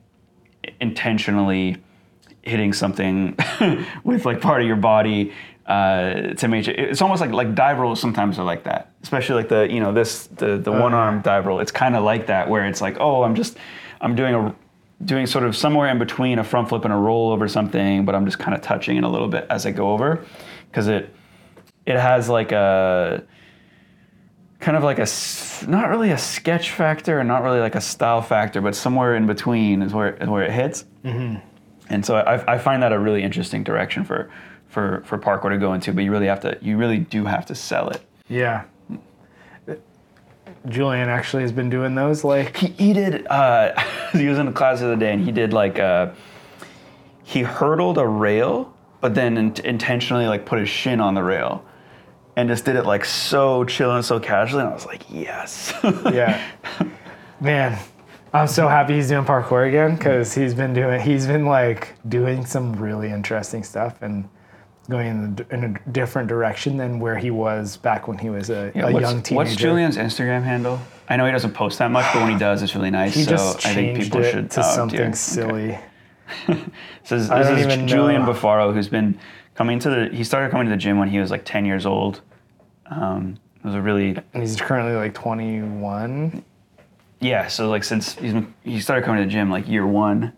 [0.81, 1.77] intentionally
[2.41, 3.37] hitting something
[4.03, 5.33] with like part of your body
[5.65, 6.79] uh, to make it.
[6.79, 9.93] It's almost like like dive rolls sometimes are like that, especially like the you know
[9.93, 11.59] this the the one arm dive roll.
[11.59, 13.57] It's kind of like that where it's like oh I'm just
[14.01, 14.55] I'm doing a
[15.05, 18.15] doing sort of somewhere in between a front flip and a roll over something, but
[18.15, 20.25] I'm just kind of touching it a little bit as I go over
[20.69, 21.13] because it
[21.85, 23.23] it has like a
[24.59, 25.07] kind of like a
[25.67, 29.25] not really a sketch factor and not really like a style factor, but somewhere in
[29.25, 30.85] between is where is where it hits.
[31.91, 34.29] And so I, I find that a really interesting direction for
[34.67, 35.93] for for parkour to go into.
[35.93, 38.01] But you really have to you really do have to sell it.
[38.27, 38.63] Yeah.
[40.67, 43.25] Julian actually has been doing those like He, he did.
[43.27, 43.79] Uh,
[44.11, 46.11] he was in the class the other day, and he did like uh,
[47.23, 51.63] he hurdled a rail, but then in- intentionally like put his shin on the rail,
[52.39, 54.62] and just did it like so chill and so casually.
[54.62, 55.73] And I was like, yes.
[55.84, 56.41] yeah.
[57.41, 57.78] Man,
[58.34, 62.45] I'm so happy he's doing parkour again because he's been doing he's been like doing
[62.45, 64.30] some really interesting stuff and
[64.89, 68.49] going in, the, in a different direction than where he was back when he was
[68.49, 69.36] a, a what's, young teenager.
[69.36, 70.80] what's Julian's Instagram handle?
[71.10, 73.13] I know he doesn't post that much, but when he does, it's really nice.
[73.13, 75.08] He so just I think changed people it should to oh, something dear.
[75.08, 75.15] Okay.
[75.15, 75.80] silly.
[77.04, 78.34] So this, I this don't is Julian know.
[78.34, 79.19] Buffaro, who's been
[79.56, 80.15] coming to the.
[80.15, 82.21] He started coming to the gym when he was like 10 years old.
[82.89, 86.43] Um, it was a really And he's currently like 21.
[87.19, 87.47] yeah.
[87.47, 90.34] So like since he's he started coming to the gym like year one,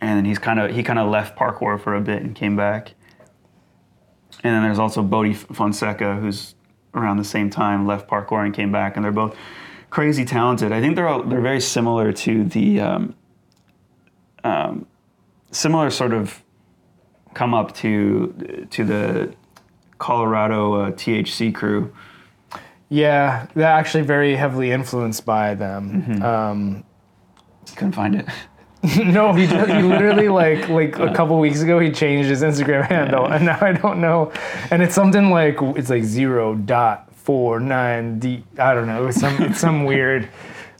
[0.00, 2.56] and then he's kind of he kind of left parkour for a bit and came
[2.56, 2.94] back.
[4.42, 6.54] And then there's also Bodhi Fonseca, who's
[6.94, 9.36] around the same time left parkour and came back, and they're both
[9.90, 10.72] crazy talented.
[10.72, 13.14] I think they're all, they're very similar to the um,
[14.42, 14.86] um,
[15.50, 16.42] similar sort of
[17.34, 19.34] come up to to the
[20.02, 21.94] Colorado uh, THC crew.
[22.88, 26.02] Yeah, they're actually very heavily influenced by them.
[26.02, 26.22] Mm-hmm.
[26.22, 26.84] Um,
[27.76, 28.26] Couldn't find it.
[28.96, 32.84] no, he just, he literally like like a couple weeks ago he changed his Instagram
[32.84, 34.32] handle, and now I don't know.
[34.72, 38.42] And it's something like it's like zero dot four nine d.
[38.58, 39.06] I don't know.
[39.06, 40.28] It's some it's some weird,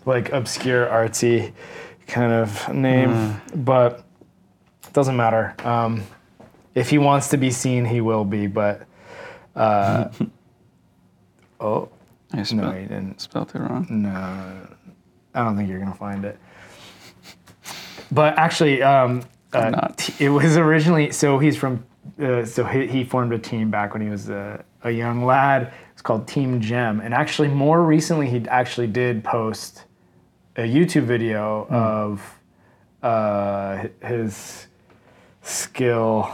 [0.05, 1.53] like obscure artsy
[2.09, 4.03] kind of name, but
[4.85, 5.55] it doesn't matter.
[5.61, 6.03] Um,
[6.75, 8.49] if he wants to be seen, he will be.
[8.49, 8.89] But
[9.57, 10.09] uh,
[11.61, 11.89] oh
[12.33, 13.21] I no, he didn't.
[13.21, 13.87] spelled it wrong.
[13.91, 14.69] No,
[15.35, 16.39] I don't think you're gonna find it.
[18.11, 21.85] But actually, um, uh, t- it was originally so he's from
[22.21, 25.73] uh, so he, he formed a team back when he was a, a young lad.
[25.93, 29.85] It's called Team Gem, and actually more recently he actually did post
[30.57, 32.39] a YouTube video of
[33.03, 34.67] uh, his
[35.43, 36.33] skill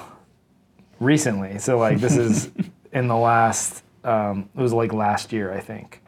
[1.01, 1.59] recently.
[1.59, 2.51] So like this is
[2.93, 6.03] in the last um, it was like last year I think,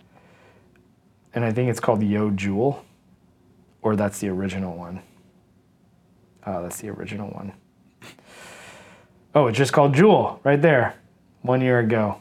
[1.34, 2.84] and I think it's called Yo Jewel,
[3.82, 5.02] or that's the original one.
[6.46, 7.52] Oh, that's the original one.
[9.34, 10.94] Oh, it's just called Jewel right there,
[11.42, 12.20] one year ago.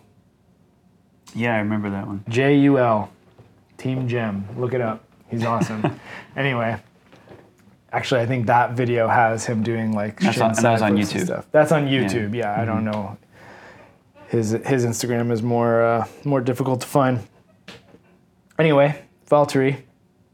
[1.34, 2.24] Yeah, I remember that one.
[2.28, 3.10] J U L,
[3.78, 4.48] Team Gem.
[4.58, 5.04] Look it up.
[5.30, 6.00] He's awesome.
[6.36, 6.78] anyway,
[7.92, 11.26] actually, I think that video has him doing like That's on- that was on YouTube.
[11.26, 11.48] Stuff.
[11.52, 12.36] That's on YouTube.
[12.36, 13.18] Yeah, I don't know.
[14.30, 17.20] His his Instagram is more uh, more difficult to find.
[18.60, 19.82] Anyway, Valtteri,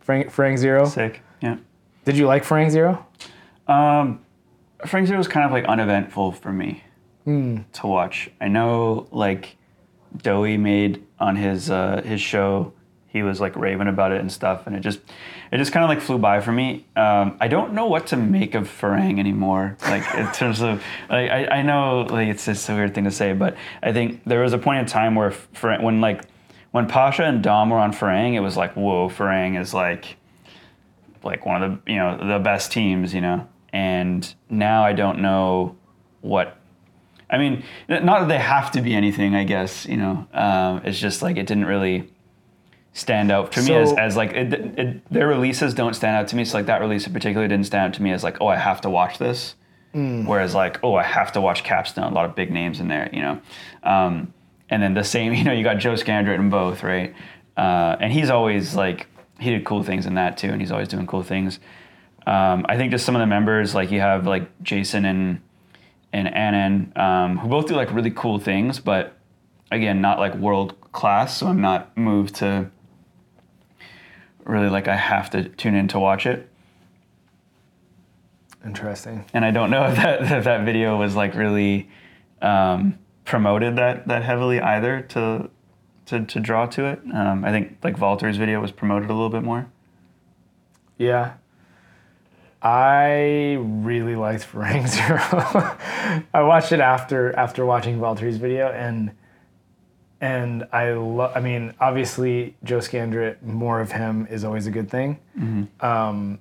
[0.02, 0.86] Frank Farang Zero.
[0.86, 1.22] Sick.
[1.42, 1.58] Yeah.
[2.04, 3.06] Did you like Farang Zero?
[3.68, 4.20] Um,
[4.80, 6.84] Farang Zero was kind of like uneventful for me
[7.26, 8.30] to watch.
[8.42, 9.56] I know like
[10.18, 12.74] Dowie made on his uh, his show,
[13.16, 15.00] he was like raving about it and stuff, and it just
[15.50, 16.86] it just kind of like flew by for me.
[16.98, 19.78] Um, I don't know what to make of Farang anymore.
[19.84, 23.12] Like in terms of like I, I know like it's just a weird thing to
[23.12, 26.26] say, but I think there was a point in time where Farang, when like
[26.72, 30.18] when Pasha and Dom were on Farang, it was like whoa, Farang is like
[31.24, 33.48] like one of the you know the best teams, you know.
[33.72, 35.78] And now I don't know
[36.20, 36.58] what.
[37.30, 39.36] I mean, not that they have to be anything.
[39.36, 40.28] I guess you know.
[40.34, 42.10] Um, it's just like it didn't really
[42.96, 46.36] stand out to me as, as like it, it, their releases don't stand out to
[46.36, 46.46] me.
[46.46, 48.56] So like that release in particular didn't stand out to me as like oh I
[48.56, 49.56] have to watch this.
[50.26, 52.12] Whereas like oh I have to watch Capstone.
[52.12, 53.42] A lot of big names in there, you know.
[53.84, 54.34] Um,
[54.70, 57.14] and then the same, you know, you got Joe Scandrett in both, right?
[57.58, 59.08] Uh, and he's always like
[59.40, 61.60] he did cool things in that too, and he's always doing cool things.
[62.26, 65.42] Um, I think just some of the members, like you have like Jason and
[66.14, 69.18] and Annan, um, who both do like really cool things, but
[69.70, 71.38] again, not like world class.
[71.38, 72.72] So I'm not moved to
[74.46, 76.50] really like I have to tune in to watch it.
[78.66, 79.26] Interesting.
[79.34, 81.90] And I don't know if that if that video was like really
[82.42, 85.50] um, promoted that that heavily either to
[86.08, 87.02] to, to draw to it.
[87.14, 89.68] Um, I think like Valtteri's video was promoted a little bit more.
[90.98, 91.34] Yeah.
[92.62, 95.20] I really liked Farang Zero.
[96.34, 99.12] I watched it after after watching Valtteri's video and
[100.22, 104.90] and I love I mean obviously Joe Scandrett more of him is always a good
[104.90, 105.20] thing.
[105.82, 106.40] Um,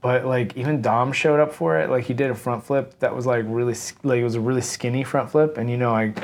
[0.00, 1.90] but like even Dom showed up for it.
[1.90, 4.60] Like he did a front flip that was like really like it was a really
[4.62, 6.14] skinny front flip and you know I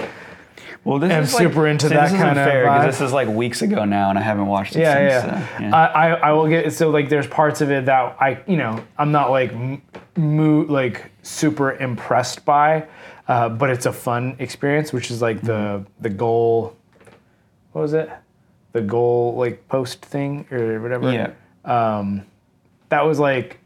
[0.85, 2.87] Well, this am is like- into that kind of fair.
[2.87, 5.33] This is like weeks ago now, and I haven't watched it yeah, since.
[5.33, 5.59] yeah.
[5.59, 5.77] so, yeah.
[5.77, 8.83] I, I, I will get so like there's parts of it that I you know
[8.97, 9.83] I'm not like m-
[10.17, 12.87] mo- like super impressed by,
[13.29, 16.77] uh, but it's a fun experience, which is like the the goal.
[17.73, 18.11] What was it?
[18.73, 21.13] The goal like post thing or whatever.
[21.13, 21.33] yeah.
[22.89, 23.59] That was like,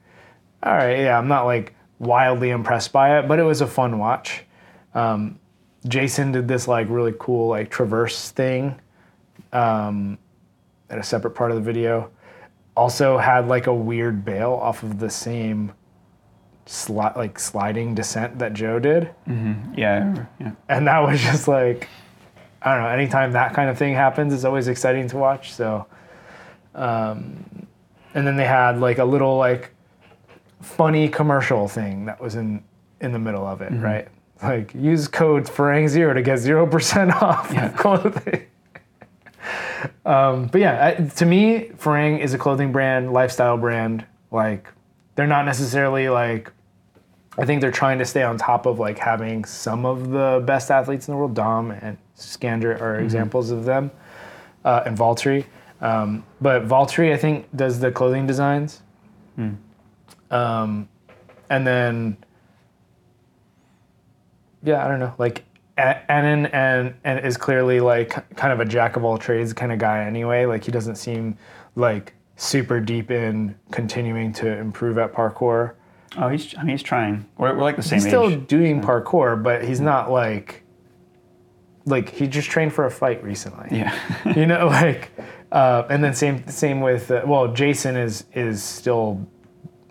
[0.63, 1.17] all right, yeah.
[1.17, 4.43] I'm not like wildly impressed by it, but it was a fun watch.
[4.95, 5.39] Um,
[5.87, 8.81] Jason did this like really cool like traverse thing
[9.53, 10.19] um,
[10.91, 12.11] at a separate part of the video.
[12.77, 15.73] Also had like a weird bail off of the same
[16.67, 20.53] sli- like sliding descent that Joe did, Yeah, I remember, yeah.
[20.69, 21.89] and that was just like
[22.65, 22.91] I don't know.
[22.91, 25.53] Anytime that kind of thing happens, it's always exciting to watch.
[25.53, 25.85] So,
[26.77, 27.45] um,
[28.15, 29.71] and then they had like a little like
[30.61, 32.63] funny commercial thing that was in
[33.01, 34.07] in the middle of it, right?
[34.43, 37.69] Like use code Farang Zero to get zero percent off Yeah.
[37.77, 38.47] clothing.
[40.05, 44.05] um, but yeah, I, to me, Farang is a clothing brand, lifestyle brand.
[44.31, 44.69] Like
[45.15, 46.53] they're not necessarily like.
[47.39, 50.71] I think they're trying to stay on top of like having some of the best
[50.71, 51.35] athletes in the world.
[51.35, 53.91] Dom and Scandrett are examples of them,
[54.67, 55.47] uh, and Valtteri.
[55.81, 58.83] Um, but Valtteri, I think, does the clothing designs.
[60.31, 60.89] Um,
[61.51, 62.17] and then,
[64.63, 65.15] yeah, I don't know.
[65.19, 65.45] Like
[65.79, 69.73] A- Annan and and is clearly like kind of a jack of all trades kind
[69.73, 70.45] of guy anyway.
[70.45, 71.37] Like he doesn't seem
[71.77, 75.75] like super deep in continuing to improve at parkour.
[76.19, 76.55] Oh, he's.
[76.57, 77.27] I mean, he's trying.
[77.39, 78.47] We're, we're like the same He's still age.
[78.47, 80.63] doing parkour, but he's not like
[81.87, 83.79] like he just trained for a fight recently.
[83.79, 83.97] Yeah.
[84.37, 85.11] you know, like
[85.53, 89.27] uh, and then same same with uh, well, Jason is is still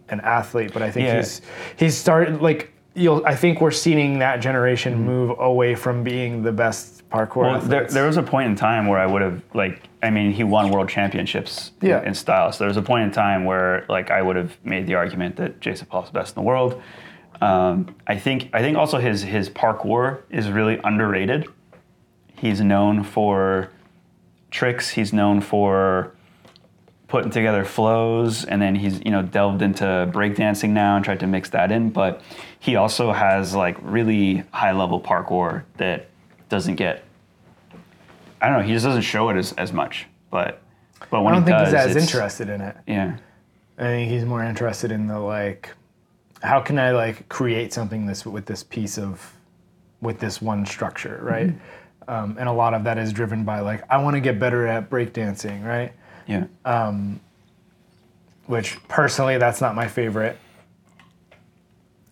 [0.09, 1.17] an athlete, but I think Yeah.
[1.17, 1.41] he's
[1.77, 3.25] he's started like you'll.
[3.25, 7.87] I think we're seeing that generation move away from being the best parkour Well, there,
[7.87, 10.71] there was a point in time where I would have like I mean he won
[10.71, 12.03] world championships in- Yeah.
[12.03, 12.51] in, style.
[12.51, 15.35] So there was a point in time where like I would have made the argument
[15.37, 16.81] that Jason Paul's the best in the world.
[17.41, 21.47] Um, I think I think also his his parkour is really underrated.
[22.35, 23.69] He's known for
[24.49, 24.89] tricks.
[24.89, 26.11] He's known for
[27.07, 29.83] putting together flows, and then he's you know delved into
[30.13, 31.89] breakdancing now and tried to mix that in.
[31.89, 32.21] But
[32.59, 36.07] he also has like really high level parkour that
[36.49, 37.03] doesn't get.
[38.41, 38.65] I don't know.
[38.65, 40.61] He just doesn't show it as, as much, but
[41.09, 42.75] but when I don't he think does, he's as interested in it.
[42.87, 43.17] Yeah,
[43.77, 45.69] I think he's more interested in the like,
[46.41, 49.33] how can I like create something this with this piece of,
[50.01, 51.53] with this one structure, right?
[52.07, 54.67] Um, and a lot of that is driven by like I want to get better
[54.67, 55.93] at breakdancing, right?
[56.27, 56.45] yeah.
[58.47, 60.37] which personally that's not my favorite.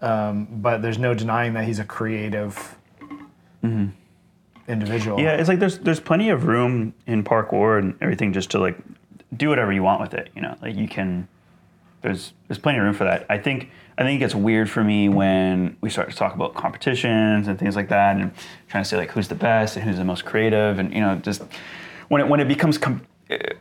[0.01, 2.75] Um, but there's no denying that he's a creative
[4.69, 5.19] individual.
[5.19, 8.77] Yeah, it's like there's there's plenty of room in parkour and everything just to like
[9.35, 10.29] do whatever you want with it.
[10.35, 11.27] You know, like you can.
[12.01, 13.25] There's there's plenty of room for that.
[13.29, 16.53] I think I think it gets weird for me when we start to talk about
[16.53, 18.31] competitions and things like that, and
[18.69, 21.15] trying to say like who's the best and who's the most creative, and you know
[21.17, 21.43] just
[22.07, 23.01] when it when it becomes com-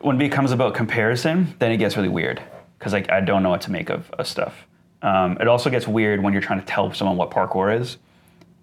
[0.01, 2.41] when it becomes about comparison, then it gets really weird
[2.79, 4.67] because like I don't know what to make of, of stuff.
[5.03, 7.99] Um, it also gets weird when you're trying to tell someone what parkour is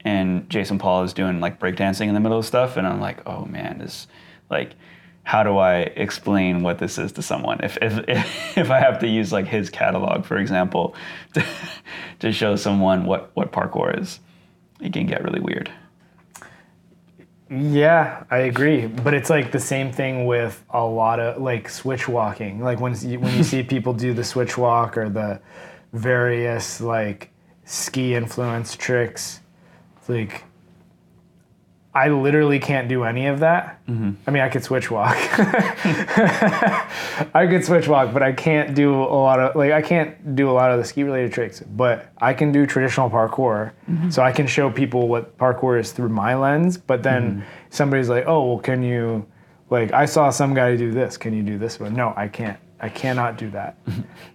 [0.06, 3.28] and Jason Paul is doing like breakdancing in the middle of stuff, and I'm like,
[3.28, 4.08] oh man, this
[4.50, 4.76] like,
[5.24, 8.08] how do I explain what this is to someone if if
[8.58, 10.96] if I have to use like his catalog, for example,
[11.34, 11.44] to,
[12.20, 14.20] to show someone what what parkour is?
[14.80, 15.72] It can get really weird.
[17.50, 18.88] Yeah, I agree.
[18.88, 22.60] But it's like the same thing with a lot of like switch walking.
[22.60, 25.42] Like when you, when you see people do the switch walk or the
[25.94, 27.32] various like
[27.64, 29.42] ski influence tricks,
[30.06, 30.44] it's like
[31.96, 33.84] I literally can't do any of that.
[33.88, 34.12] Mm-hmm.
[34.28, 35.16] I mean, I could switch walk.
[37.34, 40.50] I could switch walk, but I can't do a lot of like I can't do
[40.50, 41.62] a lot of the ski related tricks.
[41.62, 44.10] But I can do traditional parkour, mm-hmm.
[44.10, 46.78] so I can show people what parkour is through my lens.
[46.78, 47.48] But then mm-hmm.
[47.70, 49.26] somebody's like, "Oh, well, can you?"
[49.70, 51.16] Like I saw some guy do this.
[51.16, 51.96] Can you do this one?
[51.96, 52.60] No, I can't.
[52.86, 53.78] I cannot do that.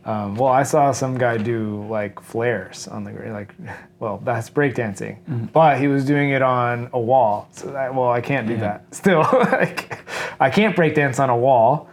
[0.05, 3.13] um, well, I saw some guy do like flares on the.
[3.13, 3.55] Like,
[4.01, 7.49] well, that's breakdancing, but he was doing it on a wall.
[7.53, 8.85] So that, well, I can't do that.
[8.95, 9.99] Still, like,
[10.41, 11.89] I can't breakdance on a wall.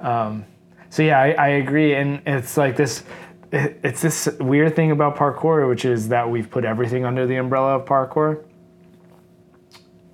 [0.00, 0.44] Um,
[0.90, 3.04] so yeah, I, I agree, and it's like this.
[3.52, 7.36] it- It's this weird thing about parkour, which is that we've put everything under the
[7.36, 8.44] umbrella of parkour.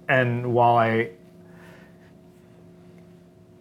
[0.09, 1.11] And while I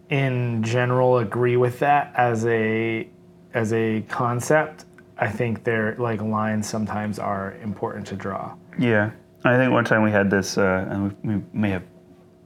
[0.10, 3.08] in general agree with that as a
[3.54, 4.86] as a concept.
[5.18, 8.56] I think their like lines sometimes are important to draw.
[8.78, 9.12] Yeah,
[9.46, 11.84] I think one time we had this, uh, and we, we may have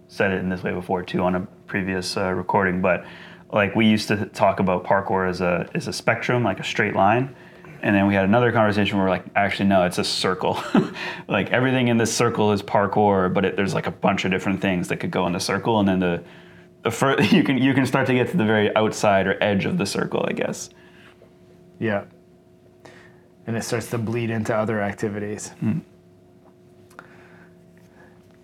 [0.08, 3.06] said it in this way before too on a previous uh, recording, but
[3.52, 6.96] like we used to talk about parkour as a as a spectrum, like a straight
[6.96, 7.36] line,
[7.82, 10.62] and then we had another conversation where we're like, actually no, it's a circle.
[11.28, 14.62] like everything in this circle is parkour, but it, there's like a bunch of different
[14.62, 16.24] things that could go in the circle, and then the
[16.84, 19.78] the you can you can start to get to the very outside or edge of
[19.78, 20.70] the circle, I guess.
[21.80, 22.06] Yeah.
[23.48, 25.52] And it starts to bleed into other activities.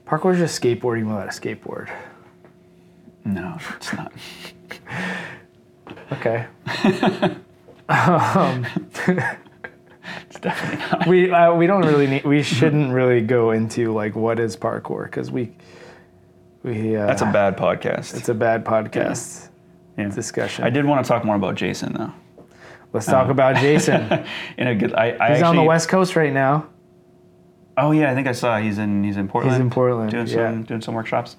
[0.06, 1.92] Parkour is just skateboarding without a skateboard.
[3.24, 4.12] No, it's not.
[6.12, 6.46] Okay.
[10.30, 11.08] It's definitely not.
[11.08, 12.26] we uh, we don't really need.
[12.26, 15.52] We shouldn't really go into like what is parkour because we
[16.66, 16.96] we.
[16.96, 18.16] Uh, That's a bad podcast.
[18.16, 19.50] It's a bad podcast
[19.98, 20.10] Yeah.
[20.10, 20.66] discussion.
[20.66, 22.14] I did want to talk more about Jason though.
[22.94, 24.26] Let's talk about Jason.
[24.58, 26.68] In a good, I, I He's on the west coast right now.
[27.78, 29.56] Oh yeah, I think I saw he's in he's in Portland.
[29.56, 30.34] He's in Portland, doing yeah.
[30.34, 31.36] some doing some workshops.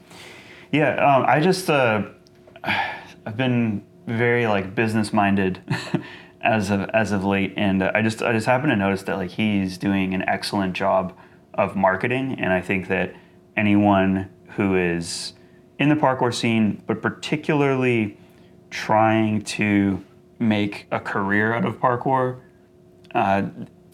[0.70, 2.02] Yeah, um, I just uh,
[2.64, 5.60] I've been very like business minded
[6.42, 9.16] as of as of late, and uh, I just I just happen to notice that
[9.16, 11.16] like he's doing an excellent job
[11.54, 13.14] of marketing, and I think that
[13.56, 15.34] anyone who is
[15.78, 18.18] in the parkour scene, but particularly
[18.70, 20.02] trying to
[20.38, 22.40] make a career out of parkour,
[23.14, 23.42] uh,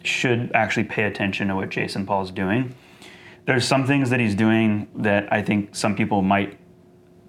[0.04, 2.74] should actually pay attention to what Jason Paul's doing.
[3.44, 6.58] There's some things that he's doing that I think some people might,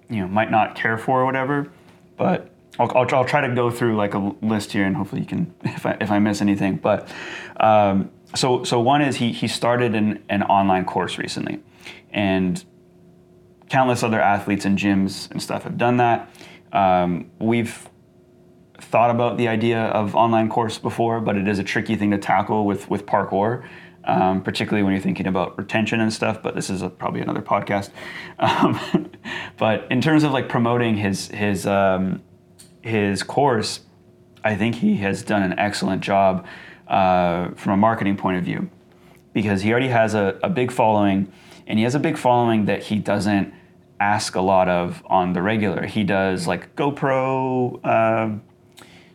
[0.08, 1.70] you know, might not care for or whatever.
[2.16, 5.26] But I'll, I'll, I'll try to go through like a list here, and hopefully you
[5.26, 6.76] can, if I, if I miss anything.
[6.76, 7.08] But
[7.58, 11.60] um, so so one is he he started an, an online course recently,
[12.12, 12.64] and
[13.68, 16.30] countless other athletes and gyms and stuff have done that.
[16.72, 17.88] Um, we've
[18.80, 22.18] thought about the idea of online course before, but it is a tricky thing to
[22.18, 23.66] tackle with with parkour,
[24.04, 26.42] um, particularly when you're thinking about retention and stuff.
[26.42, 27.90] But this is a, probably another podcast.
[28.38, 29.10] Um,
[29.56, 32.22] but in terms of like promoting his his um,
[32.82, 33.80] his course,
[34.42, 36.46] I think he has done an excellent job
[36.88, 38.68] uh, from a marketing point of view
[39.34, 41.30] because he already has a, a big following
[41.66, 43.52] and he has a big following that he doesn't
[44.00, 45.84] ask a lot of on the regular.
[45.84, 48.42] He does like GoPro um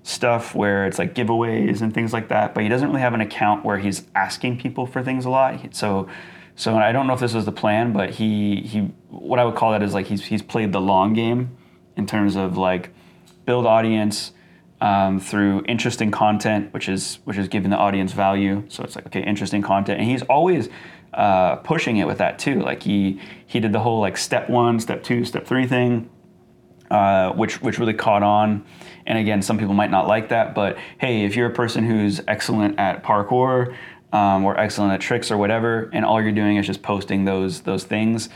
[0.04, 3.22] stuff where it's like giveaways and things like that, but he doesn't really have an
[3.22, 5.76] account where he's asking people for things a lot.
[5.76, 6.08] So
[6.56, 9.56] so I don't know if this was the plan, but he he what I would
[9.56, 11.56] call that is like he's he's played the long game
[11.96, 12.90] in terms of like
[13.46, 14.34] build audience
[14.82, 18.64] um, through interesting content, which is which is giving the audience value.
[18.70, 20.70] So it's like okay, interesting content, and he's always
[21.14, 22.62] uh, pushing it with that too.
[22.62, 26.10] Like he he did the whole like step one, step two, step three thing,
[26.90, 28.66] uh, which which really caught on.
[29.06, 32.22] And again, some people might not like that, but hey, if you're a person who's
[32.28, 33.76] excellent at parkour
[34.14, 37.62] um, or excellent at tricks or whatever, and all you're doing is just posting those
[37.62, 38.30] those things,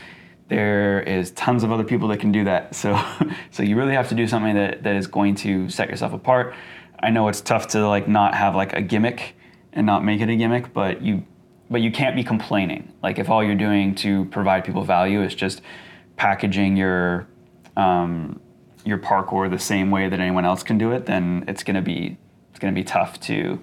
[0.48, 2.74] there is tons of other people that can do that.
[2.74, 3.00] So
[3.50, 6.54] so you really have to do something that, that is going to set yourself apart.
[7.00, 9.36] I know it's tough to like not have like a gimmick
[9.72, 11.24] and not make it a gimmick, but you
[11.70, 12.92] but you can't be complaining.
[13.02, 15.62] Like if all you're doing to provide people value is just
[16.16, 17.26] packaging your
[17.76, 18.40] um,
[18.84, 22.16] your parkour the same way that anyone else can do it, then it's gonna be
[22.50, 23.60] it's gonna be tough to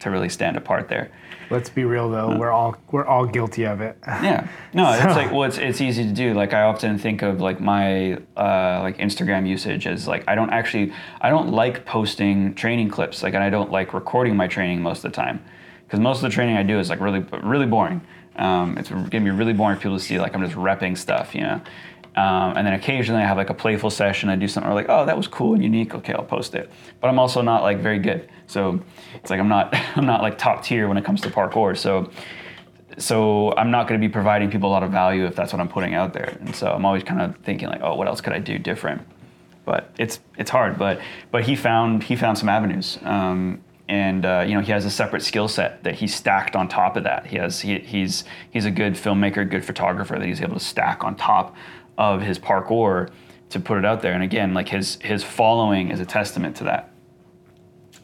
[0.00, 1.10] to really stand apart there.
[1.48, 3.96] Let's be real though, we're all we're all guilty of it.
[4.06, 4.48] Yeah.
[4.72, 6.34] No, it's like well, it's it's easy to do.
[6.34, 10.50] Like I often think of like my uh, like Instagram usage as like I don't
[10.50, 13.22] actually I don't like posting training clips.
[13.22, 15.44] Like and I don't like recording my training most of the time
[15.86, 18.00] because most of the training I do is like really really boring.
[18.36, 21.34] Um, it's gonna be really boring for people to see like I'm just repping stuff,
[21.34, 21.60] you know.
[22.16, 24.30] Um, and then occasionally I have like a playful session.
[24.30, 25.94] I do something like, oh, that was cool and unique.
[25.94, 26.70] Okay, I'll post it.
[27.00, 28.28] But I'm also not like very good.
[28.46, 28.80] So
[29.14, 31.76] it's like I'm not I'm not like top tier when it comes to parkour.
[31.76, 32.10] So
[32.98, 35.60] so I'm not going to be providing people a lot of value if that's what
[35.60, 36.38] I'm putting out there.
[36.40, 39.06] And so I'm always kind of thinking like, oh, what else could I do different?
[39.66, 40.78] But it's it's hard.
[40.78, 41.00] But
[41.30, 42.98] but he found he found some avenues.
[43.02, 46.66] Um, and uh, you know he has a separate skill set that he stacked on
[46.66, 47.26] top of that.
[47.26, 51.04] He has he, he's he's a good filmmaker, good photographer that he's able to stack
[51.04, 51.54] on top
[51.98, 53.10] of his parkour
[53.50, 54.12] to put it out there.
[54.12, 56.90] And again, like his his following is a testament to that.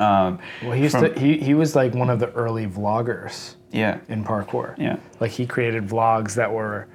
[0.00, 3.54] Um, Well, he used from- to, he he was like one of the early vloggers
[3.70, 4.74] yeah, in parkour.
[4.78, 6.86] yeah, Like he created vlogs that were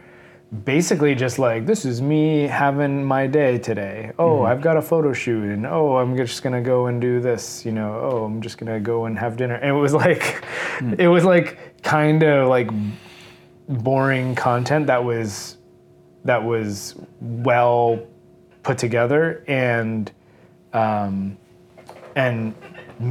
[0.63, 4.11] basically just like this is me having my day today.
[4.17, 7.19] Oh, I've got a photo shoot and oh, I'm just going to go and do
[7.19, 7.99] this, you know.
[8.01, 9.55] Oh, I'm just going to go and have dinner.
[9.55, 10.43] And it was like
[10.97, 12.69] it was like kind of like
[13.67, 15.56] boring content that was
[16.27, 17.99] that was well
[18.63, 20.11] put together and
[20.73, 21.37] um
[22.15, 22.53] and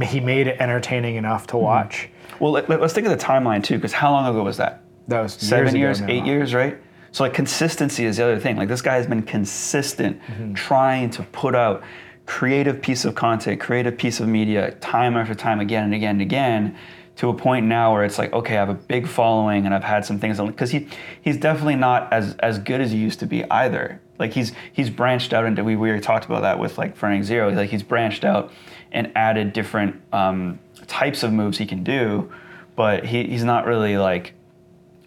[0.03, 2.09] he made it entertaining enough to watch.
[2.39, 4.83] Well, let, us think of the timeline too, because how long ago was that?
[5.07, 6.13] That was Seven years, years, ago now.
[6.13, 6.77] eight years, right?
[7.13, 8.57] So like consistency is the other thing.
[8.57, 10.53] Like this guy has been consistent, Mm-hmm.
[10.55, 11.83] trying to put out
[12.25, 16.21] creative piece of content, creative piece of media, time after time, again and again and
[16.21, 16.77] again,
[17.17, 19.83] to a point now where it's like, okay, I have a big following and I've
[19.83, 20.87] had some things because he
[21.21, 23.99] he's definitely not as as good as he used to be either.
[24.19, 27.23] Like he's he's branched out into we we already talked about that with like Farang
[27.23, 27.51] Zero.
[27.51, 28.51] Like he's branched out
[28.91, 32.31] and added different um, types of moves he can do,
[32.75, 34.33] but he, he's not really like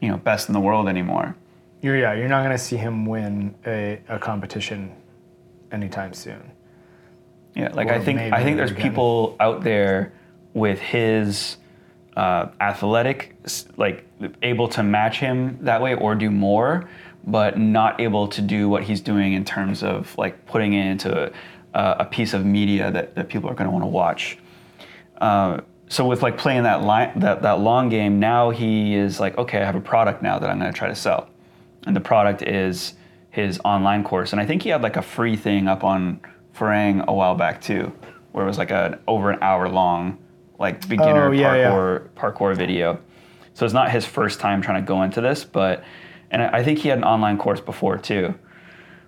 [0.00, 1.36] you know best in the world anymore.
[1.80, 4.94] You're yeah, you're not gonna see him win a, a competition
[5.70, 6.50] anytime soon.
[7.54, 8.82] Yeah, like Or I think I think there's again.
[8.82, 10.12] people out there
[10.54, 11.56] with his
[12.16, 13.36] uh, athletic,
[13.76, 14.04] like
[14.42, 16.88] able to match him that way or do more,
[17.24, 21.32] but not able to do what he's doing in terms of like putting it into
[21.74, 24.38] a, a piece of media that, that people are going to want to watch.
[25.18, 29.36] Uh, so with like playing that line, that that long game, now he is like,
[29.38, 31.28] okay, I have a product now that I'm going to try to sell,
[31.86, 32.94] and the product is
[33.30, 34.32] his online course.
[34.32, 36.20] And I think he had like a free thing up on
[36.56, 37.92] Farang a while back too,
[38.32, 40.18] where it was like an over an hour long,
[40.60, 41.70] like beginner Oh, yeah, yeah.
[41.72, 43.00] parkour parkour video.
[43.54, 45.82] So it's not his first time trying to go into this, but
[46.30, 48.34] and I think he had an online course before too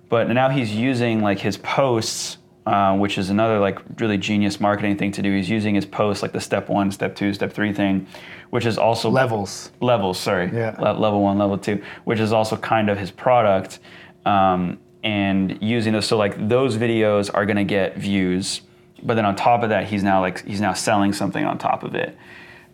[0.09, 4.97] but now he's using like his posts uh, which is another like really genius marketing
[4.97, 7.71] thing to do he's using his posts like the step one step two step three
[7.73, 8.05] thing
[8.51, 9.71] which is also Levels.
[9.79, 10.75] levels sorry Yeah.
[10.79, 13.79] Le- level one level two which is also kind of his product
[14.25, 18.61] um, and using those so like those videos are to get views
[19.05, 21.83] but then on top of that he's now like he's now selling something on top
[21.83, 22.17] of it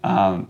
[0.03, 0.49] um,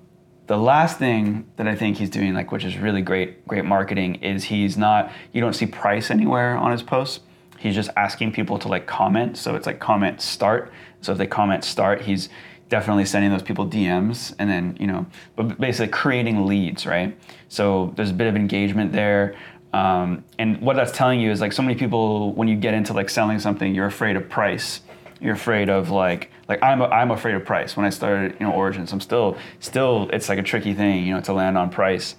[0.49, 4.15] the last thing that I think he's doing, like, which is really great, great marketing,
[4.15, 5.11] is he's not.
[5.31, 7.19] You don't see price anywhere on his posts.
[7.59, 9.37] He's just asking people to like comment.
[9.37, 10.73] So it's like comment start.
[11.01, 12.29] So if they comment start, he's
[12.67, 15.05] definitely sending those people DMs, and then you know,
[15.35, 17.15] but basically creating leads, right?
[17.47, 19.35] So there's a bit of engagement there.
[19.71, 22.93] Um, and what that's telling you is like so many people, when you get into
[22.93, 24.81] like selling something, you're afraid of price
[25.19, 27.75] you're afraid of like like I'm I'm afraid of price.
[27.75, 31.13] When I started, you know, Origins, I'm still still it's like a tricky thing, you
[31.13, 32.15] know, to land on price,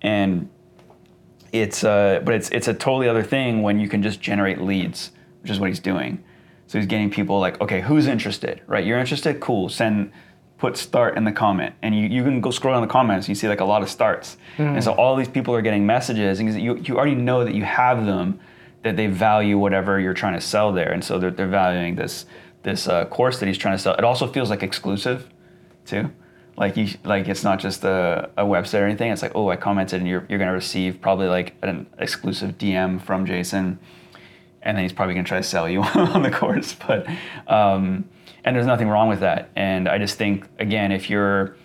[0.00, 0.48] and
[1.52, 5.12] it's uh, but it's it's a totally other thing when you can just generate leads,
[5.42, 6.22] which is what he's doing.
[6.66, 8.84] So he's getting people like, okay, who's interested, right?
[8.84, 9.68] You're interested, cool.
[9.68, 10.10] Send
[10.56, 13.26] put start in the comment, and you, you can go scroll down the comments.
[13.26, 15.84] And you see like a lot of starts, and so all these people are getting
[15.84, 18.40] messages, and you you already know that you have them
[18.82, 22.26] that they value whatever you're trying to sell there, and so they're, they're valuing this
[22.62, 23.94] this uh, course that he's trying to sell.
[23.94, 25.28] It also feels like exclusive,
[25.84, 26.10] too.
[26.56, 29.10] Like you, like it's not just a, a website or anything.
[29.10, 33.00] It's like, oh, I commented, and you're you're gonna receive probably like an exclusive DM
[33.00, 33.78] from Jason,
[34.62, 36.76] and then he's probably to try to sell you on the course.
[36.86, 37.08] But
[37.46, 38.08] um,
[38.44, 39.50] and there's nothing wrong with that.
[39.56, 41.56] And I just think again, if you're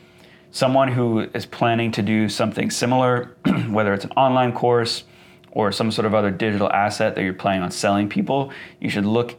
[0.51, 3.35] someone who is planning to do something similar,
[3.69, 5.03] whether it's an online course
[5.51, 9.05] or some sort of other digital asset that you're planning on selling people, you should
[9.05, 9.35] look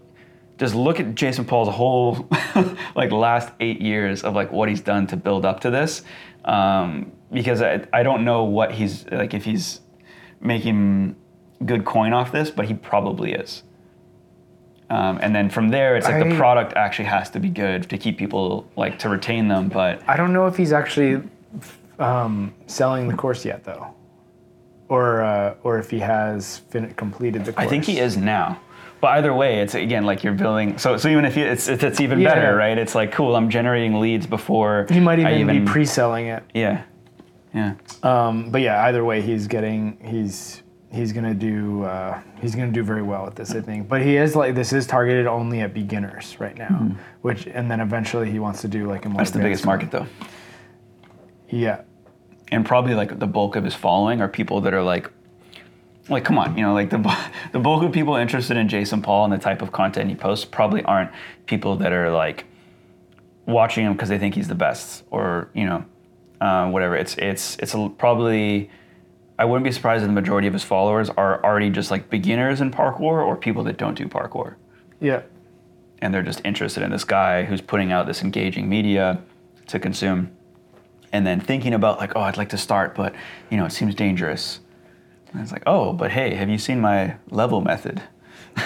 [0.59, 2.29] just look at Jason Paul's whole
[2.97, 6.03] like last eight years of like what he's done to build up to this.
[6.45, 9.81] Um, because I, I don't know what he's like if he's
[10.41, 11.15] making
[11.65, 13.63] good coin off this, but he probably is.
[14.91, 17.89] Um, and then from there, it's like I- the product actually has to be good
[17.91, 19.69] to keep people like to retain them.
[19.69, 21.23] But I don't know if he's actually
[21.99, 23.95] um, selling the course yet, though,
[24.89, 27.67] or uh, or if he has fin- completed the course.
[27.67, 28.61] I think he is now.
[29.01, 30.77] But either way, it's again like you're building.
[30.79, 32.35] So so even if you, it's it's, it's even Yeah.
[32.35, 32.77] better, right?
[32.77, 33.37] It's like cool.
[33.37, 36.43] I'm generating leads before He might I even, be pre-selling it.
[36.53, 36.83] yeah,
[37.55, 37.75] yeah.
[38.03, 42.83] Um, but yeah, either way, he's getting he's he's gonna do uh, he's gonna do
[42.83, 43.89] very well at this, I think.
[43.89, 46.91] But he is like this is targeted only at beginners right now,
[47.23, 49.19] which and then eventually he wants to do like a more.
[49.19, 50.07] That's the biggest market though.
[51.51, 51.83] Yeah,
[52.51, 55.11] and probably like the bulk of his following are people that are like
[56.09, 56.99] like come on you know like the
[57.53, 60.45] the bulk of people interested in Jason Paul and the type of content he posts
[60.45, 61.11] probably aren't
[61.47, 62.45] people that are like
[63.47, 65.85] watching him because they think he's the best or you know
[66.41, 66.95] uh, whatever.
[66.97, 68.71] It's it's it's a, probably
[69.39, 72.61] I wouldn't be surprised if the majority of his followers are already just like beginners
[72.61, 74.55] in parkour or people that don't do parkour.
[75.01, 75.23] Yeah,
[76.01, 79.21] and they're just interested in this guy who's putting out this engaging media
[79.67, 80.31] to consume
[81.13, 83.15] and then thinking about like oh i'd like to start but
[83.51, 84.61] you know it seems dangerous.
[85.33, 88.03] And it's like oh but hey have you seen my level method?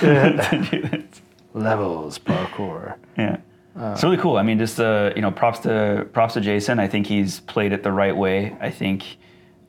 [0.01, 1.20] To do this.
[1.55, 2.97] levels parkour.
[3.18, 3.38] yeah.
[3.74, 4.36] It's really cool.
[4.36, 6.78] I mean just uh, you know props to props to jason.
[6.78, 9.16] I think he's played it the right way i think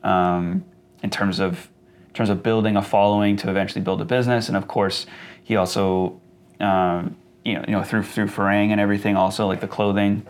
[0.03, 0.63] um,
[1.01, 1.69] in terms of
[2.09, 4.47] in terms of building a following to eventually build a business.
[4.47, 5.05] And of course
[5.43, 6.19] he also
[6.59, 10.25] um, you know you know through through Farang and everything also like the clothing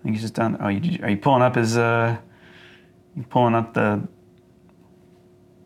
[0.00, 2.16] I think he's just done oh you, are you pulling up his uh
[3.16, 4.06] you pulling up the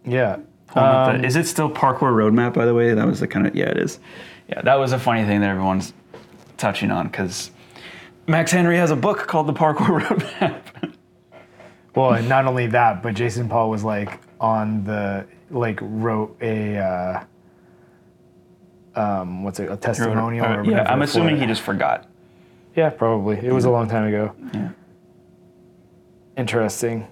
[0.04, 0.36] Yeah.
[0.66, 2.94] pulling up Um, the, is it still parkour roadmap by the way?
[2.94, 4.00] That was the kind of yeah it is.
[4.48, 5.92] Yeah that was a funny thing that everyone's
[6.56, 7.50] touching on because
[8.26, 10.60] Max Henry has a book called the parkour roadmap.
[11.94, 16.76] Well, and not only that, but Jason Paul was like on the like wrote a
[16.78, 17.24] uh,
[18.96, 22.08] um, what's it a testimonial or yeah whatever I'm assuming he just forgot
[22.74, 24.34] yeah probably it was a long time ago.
[24.52, 24.70] yeah
[26.36, 27.06] Interesting.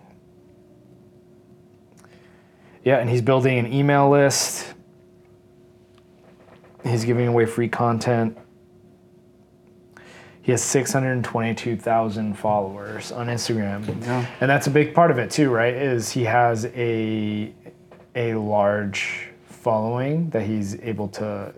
[2.85, 4.75] Yeah, and he's building an email list.
[6.83, 8.37] He's giving away free content.
[10.43, 13.87] He has 622,000 followers on Instagram.
[14.03, 14.27] Yeah.
[14.41, 15.73] And that's a big part of it too, right?
[15.75, 17.55] Is he has a
[18.17, 21.55] a large following that he's able to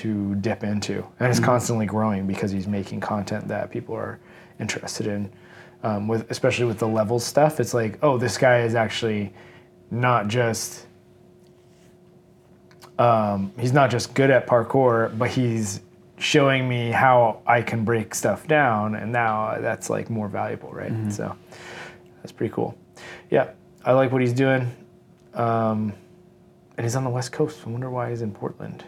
[0.00, 1.06] to dip into.
[1.20, 4.18] And it's constantly growing because he's making content that people are
[4.58, 5.30] interested in.
[5.84, 9.32] Um, with especially with the levels stuff, it's like, oh, this guy is actually
[9.90, 10.86] not just
[12.98, 15.80] um, he's not just good at parkour, but he's
[16.18, 20.92] showing me how I can break stuff down, and now that's like more valuable, right?
[21.12, 21.36] So
[22.16, 22.78] that's pretty cool.
[23.30, 23.50] Yeah,
[23.84, 24.70] I like what he's doing,
[25.34, 25.92] um,
[26.76, 27.60] and he's on the West Coast.
[27.66, 28.84] I wonder why he's in Portland.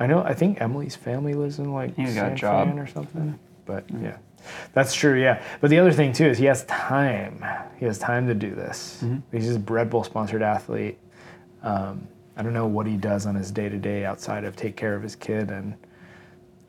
[0.00, 0.22] I know.
[0.22, 2.66] I think Emily's family lives in like He's got a San job.
[2.68, 3.22] Fran or something.
[3.22, 3.36] Mm-hmm.
[3.64, 4.04] But mm-hmm.
[4.04, 4.16] yeah,
[4.72, 5.20] that's true.
[5.20, 7.44] Yeah, but the other thing too is he has time.
[7.78, 9.00] He has time to do this.
[9.02, 9.36] Mm-hmm.
[9.36, 10.98] He's a Red Bull sponsored athlete.
[11.62, 14.76] Um, I don't know what he does on his day to day outside of take
[14.76, 15.74] care of his kid and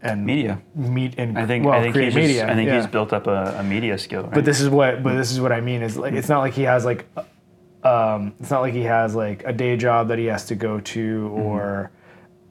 [0.01, 0.61] and Media.
[0.75, 2.47] meet and I think well, I think create he's just, media.
[2.49, 2.77] I think yeah.
[2.77, 4.23] he's built up a, a media skill.
[4.23, 4.33] Right?
[4.33, 6.53] But this is what but this is what I mean is like it's not like
[6.53, 7.05] he has like
[7.83, 10.79] um, it's not like he has like a day job that he has to go
[10.79, 11.91] to or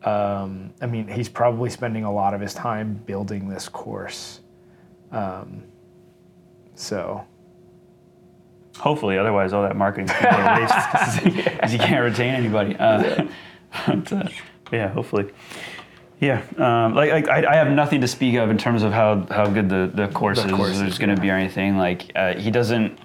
[0.09, 4.41] um, I mean he's probably spending a lot of his time building this course.
[5.11, 5.63] Um,
[6.75, 7.25] so
[8.79, 12.77] Hopefully, otherwise all that marketing is a waste because you can't retain anybody.
[12.77, 13.27] Uh,
[13.87, 14.29] but, uh,
[14.71, 15.33] yeah, hopefully.
[16.21, 19.27] Yeah, um, like, like I, I have nothing to speak of in terms of how,
[19.31, 20.55] how good the, the course The is.
[20.55, 22.99] course There's going to be or anything like uh, he doesn't.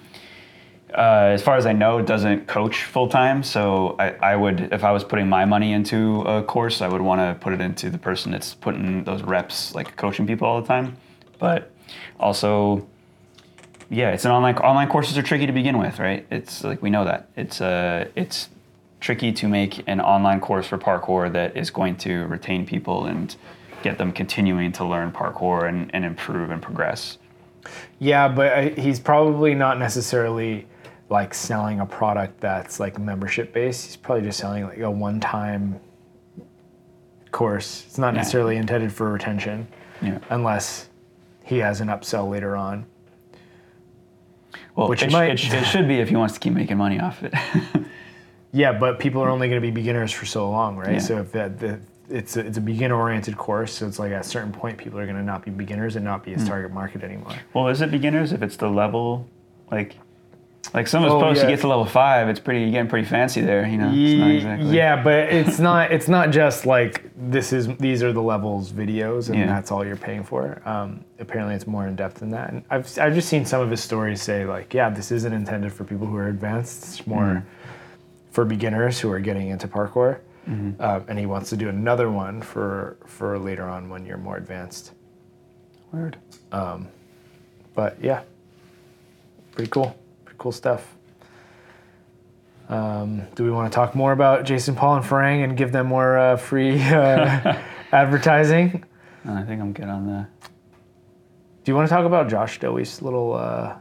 [0.94, 3.42] Uh, as far as I know, doesn't coach full time.
[3.42, 7.02] So I, I would, if I was putting my money into a course, I would
[7.02, 10.62] want to put it into the person that's putting those reps, like coaching people all
[10.62, 10.98] the time.
[11.40, 11.72] But
[12.20, 12.88] also,
[13.90, 16.26] yeah, it's an online online courses are tricky to begin with, right?
[16.30, 18.50] It's like we know that it's uh it's
[19.00, 23.36] tricky to make an online course for parkour that is going to retain people and
[23.82, 27.18] get them continuing to learn parkour and, and improve and progress.
[28.00, 30.68] yeah, but I, he's probably not necessarily
[31.14, 33.86] like selling a product that's like membership based.
[33.86, 35.80] He's probably just selling like a one time
[37.32, 37.84] course.
[37.88, 39.68] It's not necessarily intended for retention
[40.02, 40.18] Yeah.
[40.32, 40.90] unless
[41.46, 42.86] he has an upsell later on.
[44.76, 46.78] Well, Which it, might- it, sh- it should be if he wants to keep making
[46.78, 47.34] money off it.
[48.56, 50.94] Yeah, but people are only going to be beginners for so long, right?
[50.94, 51.00] Yeah.
[51.00, 54.22] So if that the, it's a, it's a beginner oriented course, so it's like at
[54.22, 56.50] a certain point people are going to not be beginners and not be his hmm.
[56.50, 57.34] target market anymore.
[57.56, 59.28] well, is it beginners if it's the level,
[59.72, 59.96] like,
[60.74, 61.50] like some of his Oh, posts, yeah.
[61.50, 63.92] you get to level five, it's pretty, you're getting pretty fancy there, you know?
[63.94, 64.76] It's not Ye- exactly.
[64.76, 69.30] Yeah, but it's not it's not just like this is these are the levels videos
[69.30, 69.46] and Yeah.
[69.48, 70.62] that's all you're paying for.
[70.68, 72.52] Um, apparently, it's more in depth than that.
[72.52, 75.72] And I've I've just seen some of his stories say like, yeah, this isn't intended
[75.74, 76.84] for people who are advanced.
[76.84, 77.48] It's more Mm-hmm.
[78.32, 80.18] for beginners who are getting into parkour.
[80.50, 80.82] Mm-hmm.
[80.82, 84.38] Um, and he wants to do another one for for later on when you're more
[84.38, 84.92] advanced.
[85.92, 86.18] Weird.
[86.52, 86.88] Um,
[87.76, 88.24] but yeah,
[89.56, 89.96] pretty cool.
[90.44, 90.98] Cool stuff.
[92.68, 95.88] Um, do we want to talk more about Jason Paul and Farang and give them
[95.88, 97.62] more uh, free uh,
[97.94, 98.84] advertising?
[99.24, 100.28] No, I think I'm good on that.
[100.42, 103.36] Do you want to talk about Josh Doey's little?
[103.36, 103.78] Uh,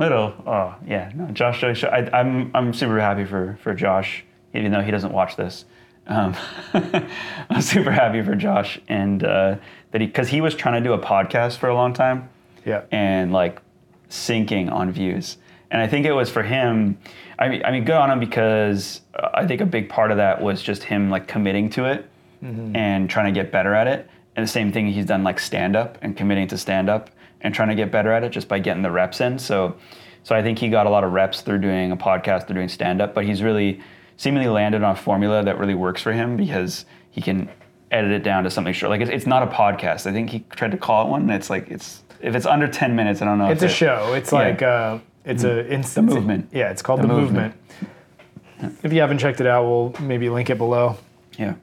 [0.00, 0.34] little.
[0.44, 1.60] Oh yeah, no, Josh.
[1.60, 4.24] Josh I, I'm I'm super happy for for Josh,
[4.54, 5.66] even though he doesn't watch this.
[6.08, 6.34] Um,
[7.48, 9.58] I'm super happy for Josh and uh,
[9.92, 12.28] that he because he was trying to do a podcast for a long time.
[12.64, 12.86] yeah.
[12.90, 13.62] and like
[14.08, 15.36] sinking on views.
[15.74, 16.96] And I think it was for him.
[17.36, 20.18] I mean, I mean, good on him because uh, I think a big part of
[20.18, 22.08] that was just him like committing to it
[22.74, 24.08] and trying to get better at it.
[24.36, 27.10] And the same thing he's done like stand up and committing to stand up
[27.40, 29.38] and trying to get better at it just by getting the reps in.
[29.38, 29.74] So,
[30.22, 32.68] so I think he got a lot of reps through doing a podcast, through doing
[32.68, 33.12] stand up.
[33.14, 33.80] But he's really
[34.16, 37.48] seemingly landed on a formula that really works for him because he can
[37.90, 38.90] edit it down to something short.
[38.90, 40.06] Like it's, it's not a podcast.
[40.06, 41.22] I think he tried to call it one.
[41.22, 43.48] And it's like it's if it's under ten minutes, I don't know.
[43.50, 44.12] It's a it- show.
[44.14, 44.38] It's Yeah.
[44.38, 46.48] like uh, it's a it's, The movement.
[46.52, 47.54] Yeah, it's called The the, movement.
[48.60, 48.78] movement.
[48.82, 50.96] If you haven't checked it out, we'll maybe link it below.
[51.38, 51.54] Yeah.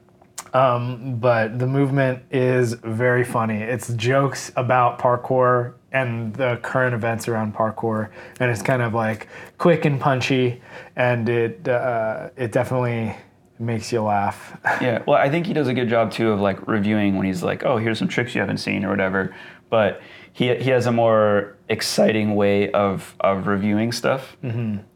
[0.52, 3.56] but the movement is very funny.
[3.62, 8.10] It's jokes about parkour and the current events around parkour,
[8.40, 10.60] and it's kind of like quick and punchy,
[10.96, 13.14] and it uh, it definitely
[13.58, 14.56] makes you laugh.
[14.80, 17.42] Yeah, well, I think he does a good job too of like reviewing when he's
[17.42, 19.34] like, "Oh, here's some tricks you haven't seen" or whatever.
[19.70, 20.00] But
[20.32, 24.36] he he has a more exciting way of of reviewing stuff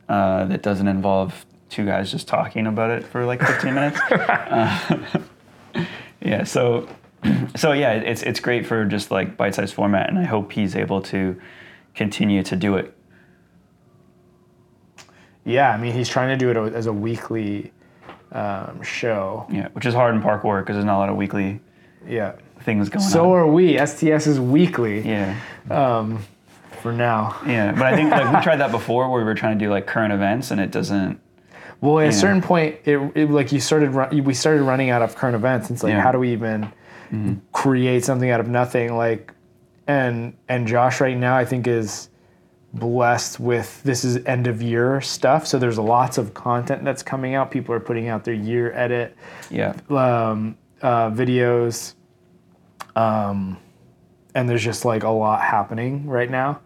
[0.09, 4.01] uh, that doesn't involve two guys just talking about it for like 15 minutes.
[4.11, 4.99] Uh,
[6.23, 6.89] yeah, so
[7.57, 11.03] so yeah, it's it's great for just like bite-sized format, and I hope he's able
[11.03, 11.39] to
[11.95, 12.95] continue to do it.
[15.45, 17.73] yeah, I mean he's trying to do it as a weekly
[18.33, 19.47] um, show.
[19.51, 21.61] Yeah, which is hard in parkour because there's not a lot of weekly
[22.07, 22.33] Yeah.
[22.67, 23.39] Things going So on.
[23.39, 23.79] are we.
[23.79, 25.35] STS is weekly Yeah.
[26.83, 27.37] for now.
[27.47, 29.71] Yeah, but I think like we tried that before where we were trying to do
[29.71, 31.19] like current events and it doesn't.
[31.81, 35.03] Well, at a certain point, it, it like you started run, we started running out
[35.03, 35.71] of current events.
[35.71, 36.01] It's like, Yeah.
[36.03, 36.71] how do we even
[37.53, 38.97] create something out of nothing?
[38.97, 39.33] Like,
[39.87, 42.09] and and Josh right now, I think is
[42.75, 45.47] blessed with this is end of year stuff.
[45.47, 47.51] So there's lots of content that's coming out.
[47.51, 49.17] People are putting out their year edit
[49.51, 49.75] Yeah.
[49.89, 51.95] um, uh, videos,
[52.97, 53.59] um,
[54.35, 56.61] and there's just like a lot happening right now.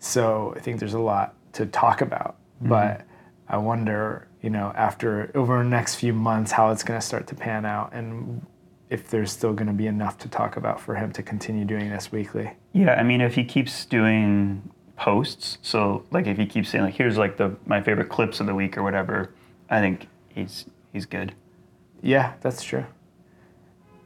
[0.00, 2.36] So I think there's a lot to talk about.
[2.60, 3.02] But
[3.48, 7.26] I wonder, you know, after over the next few months, how it's going to start
[7.28, 8.44] to pan out and
[8.88, 11.90] if there's still going to be enough to talk about for him to continue doing
[11.90, 12.52] this weekly.
[12.72, 16.94] Yeah, I mean, if he keeps doing posts, so like if he keeps saying like,
[16.94, 19.34] "Here's like the my favorite clips of the week" or whatever,
[19.68, 21.34] I think he's he's good.
[22.00, 22.86] Yeah, that's true.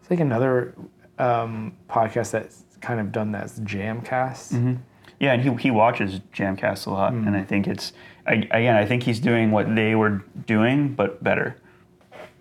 [0.01, 0.75] It's like another
[1.21, 3.47] um, podcast that's kind of done that.
[3.49, 4.79] Jamcast.
[5.19, 7.93] Yeah, and he he watches Jamcast a lot, and I think it's
[8.27, 11.57] I, again, I think he's doing what they were doing, but better.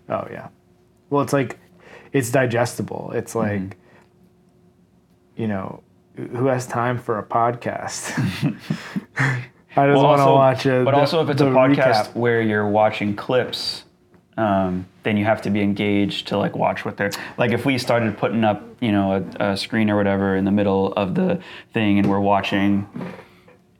[0.08, 0.48] Oh yeah.
[1.10, 1.58] Well, it's like
[2.12, 3.12] it's digestible.
[3.14, 3.64] It's Mm-hmm.
[3.66, 3.76] like
[5.36, 5.82] you know,
[6.16, 8.12] who has time for a podcast?
[9.76, 10.84] I just want to watch it.
[10.84, 12.14] But also, if it's a podcast recap.
[12.14, 13.84] where you're watching clips,
[14.40, 17.52] um, then you have to be engaged to like watch what they're like.
[17.52, 20.92] If we started putting up, you know, a, a screen or whatever in the middle
[20.94, 21.40] of the
[21.72, 22.86] thing, and we're watching,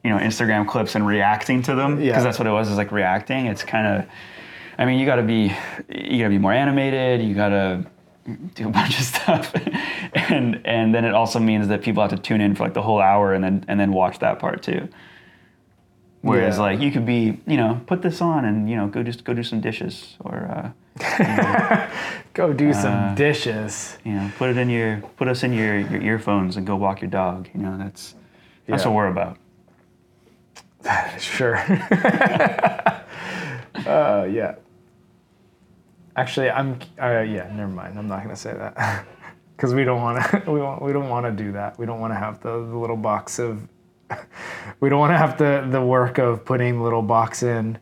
[0.04, 2.22] you know, Instagram clips and reacting to them, because Yeah.
[2.22, 3.46] that's what it was, is like reacting.
[3.46, 4.06] It's kind of,
[4.78, 5.52] I mean, you got to be,
[5.88, 7.22] you got to be more animated.
[7.22, 7.86] You got to
[8.54, 9.52] do a bunch of stuff,
[10.14, 12.82] and and then it also means that people have to tune in for like the
[12.82, 14.88] whole hour and then and then watch that part too.
[16.22, 16.62] Whereas Yeah.
[16.62, 19.32] like you could be, you know, put this on and you know go just go
[19.34, 20.36] do some dishes or
[20.98, 21.88] uh,
[22.34, 23.96] go do some uh, dishes.
[24.04, 27.00] you know put it in your put us in your, your earphones and go walk
[27.00, 27.48] your dog.
[27.54, 28.14] You know that's
[28.66, 28.88] that's Yeah.
[28.90, 29.36] what we're about.
[31.18, 31.56] Sure.
[33.86, 34.54] uh, yeah.
[36.16, 36.78] Actually, I'm.
[37.00, 37.98] Uh, yeah, never mind.
[37.98, 39.04] I'm not gonna say that
[39.56, 40.50] because we don't want to.
[40.50, 40.82] We want.
[40.82, 41.78] We don't want to do that.
[41.78, 43.66] We don't want to have the, the little box of.
[44.80, 47.78] we don't want to have the the work of putting the little box in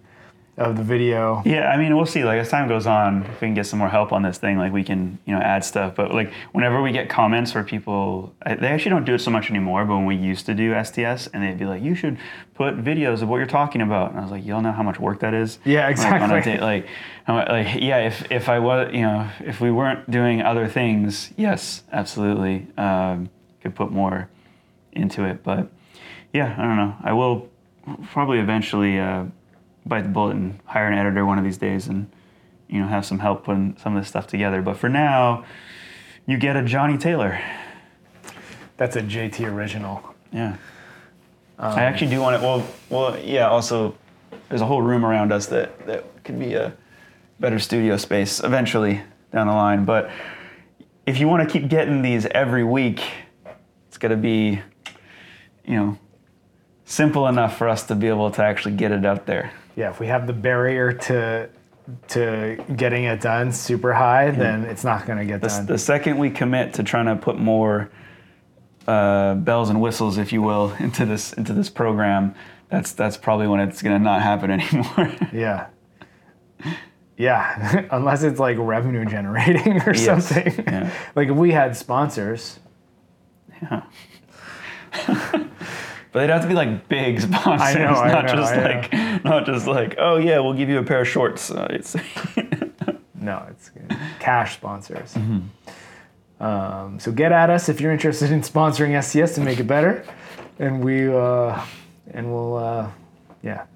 [0.57, 1.41] of the video.
[1.47, 2.25] Yeah, I mean, we'll see.
[2.25, 4.59] Like as time goes on, if we can get some more help on this thing,
[4.59, 5.95] like we can, you know, add stuff.
[5.95, 9.51] But like whenever we get comments where people, they actually don't do it so much
[9.51, 9.85] anymore.
[9.85, 12.19] But when we used to do STS, and they'd be like, "You should
[12.55, 14.99] put videos of what you're talking about," and I was like, "Y'all know how much
[14.99, 16.41] work that is." Yeah, Like, exactly.
[16.41, 16.87] day- Like,
[17.29, 21.33] mu- like yeah, if if I was, you know, if we weren't doing other things,
[21.37, 23.31] yes, absolutely, um,
[23.63, 24.29] could put more
[24.93, 25.45] into it.
[25.45, 25.69] But
[26.39, 26.95] yeah, I don't know.
[27.03, 27.49] I will
[28.13, 29.25] probably eventually uh,
[29.85, 32.09] bite the bullet and hire an editor one of these days, and
[32.69, 34.63] you know have some help putting some of this stuff together.
[34.63, 35.45] But for now,
[36.27, 37.41] you get a Johnny Taylor.
[38.77, 40.15] That's a JT original.
[40.33, 40.57] Yeah.
[41.59, 42.47] Um, I actually do want to.
[42.47, 43.49] Well, well, yeah.
[43.49, 43.97] Also,
[44.49, 46.73] there's a whole room around us that that could be a
[47.41, 49.85] better studio space eventually down the line.
[49.85, 50.09] But
[51.05, 53.03] if you want to keep getting these every week,
[53.89, 54.61] it's gonna be,
[55.65, 55.99] you know,
[56.89, 59.53] simple enough for us to be able to actually get it out there.
[59.77, 61.49] Yeah, if we have the barrier to
[62.09, 65.67] to getting it done super high, then it's not gonna get The, done.
[65.67, 67.91] the second we commit to trying to put more
[68.87, 72.35] uh, bells and whistles, if you will, into this into this program,
[72.71, 75.13] that's that's probably when it's gonna not happen anymore.
[75.33, 75.67] Yeah.
[77.17, 80.65] Yeah, unless it's like revenue generating or Yes, something.
[80.67, 80.91] yeah.
[81.17, 82.59] like if we had sponsors.
[83.63, 83.83] Yeah.
[86.19, 88.57] But they'd have to be like big sponsors, I know, I not know, just I
[88.57, 88.63] know.
[88.65, 91.49] like not just like oh yeah, we'll give you a pair of shorts.
[91.49, 91.95] Uh, it's
[93.15, 93.71] No, it's
[94.19, 95.15] cash sponsors.
[95.15, 96.43] Mm-hmm.
[96.43, 100.05] Um, so get at us if you're interested in sponsoring STS to make it better,
[100.59, 101.65] and we uh,
[102.11, 102.91] and we'll uh,
[103.45, 103.67] yeah,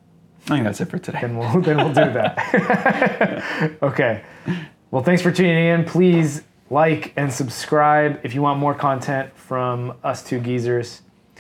[0.46, 1.20] I think that's it for today.
[1.20, 3.78] then we'll then we'll do that.
[3.82, 4.24] okay.
[4.90, 5.84] Well, thanks for tuning in.
[5.84, 11.02] Please like and subscribe if you want more content from us two geezers,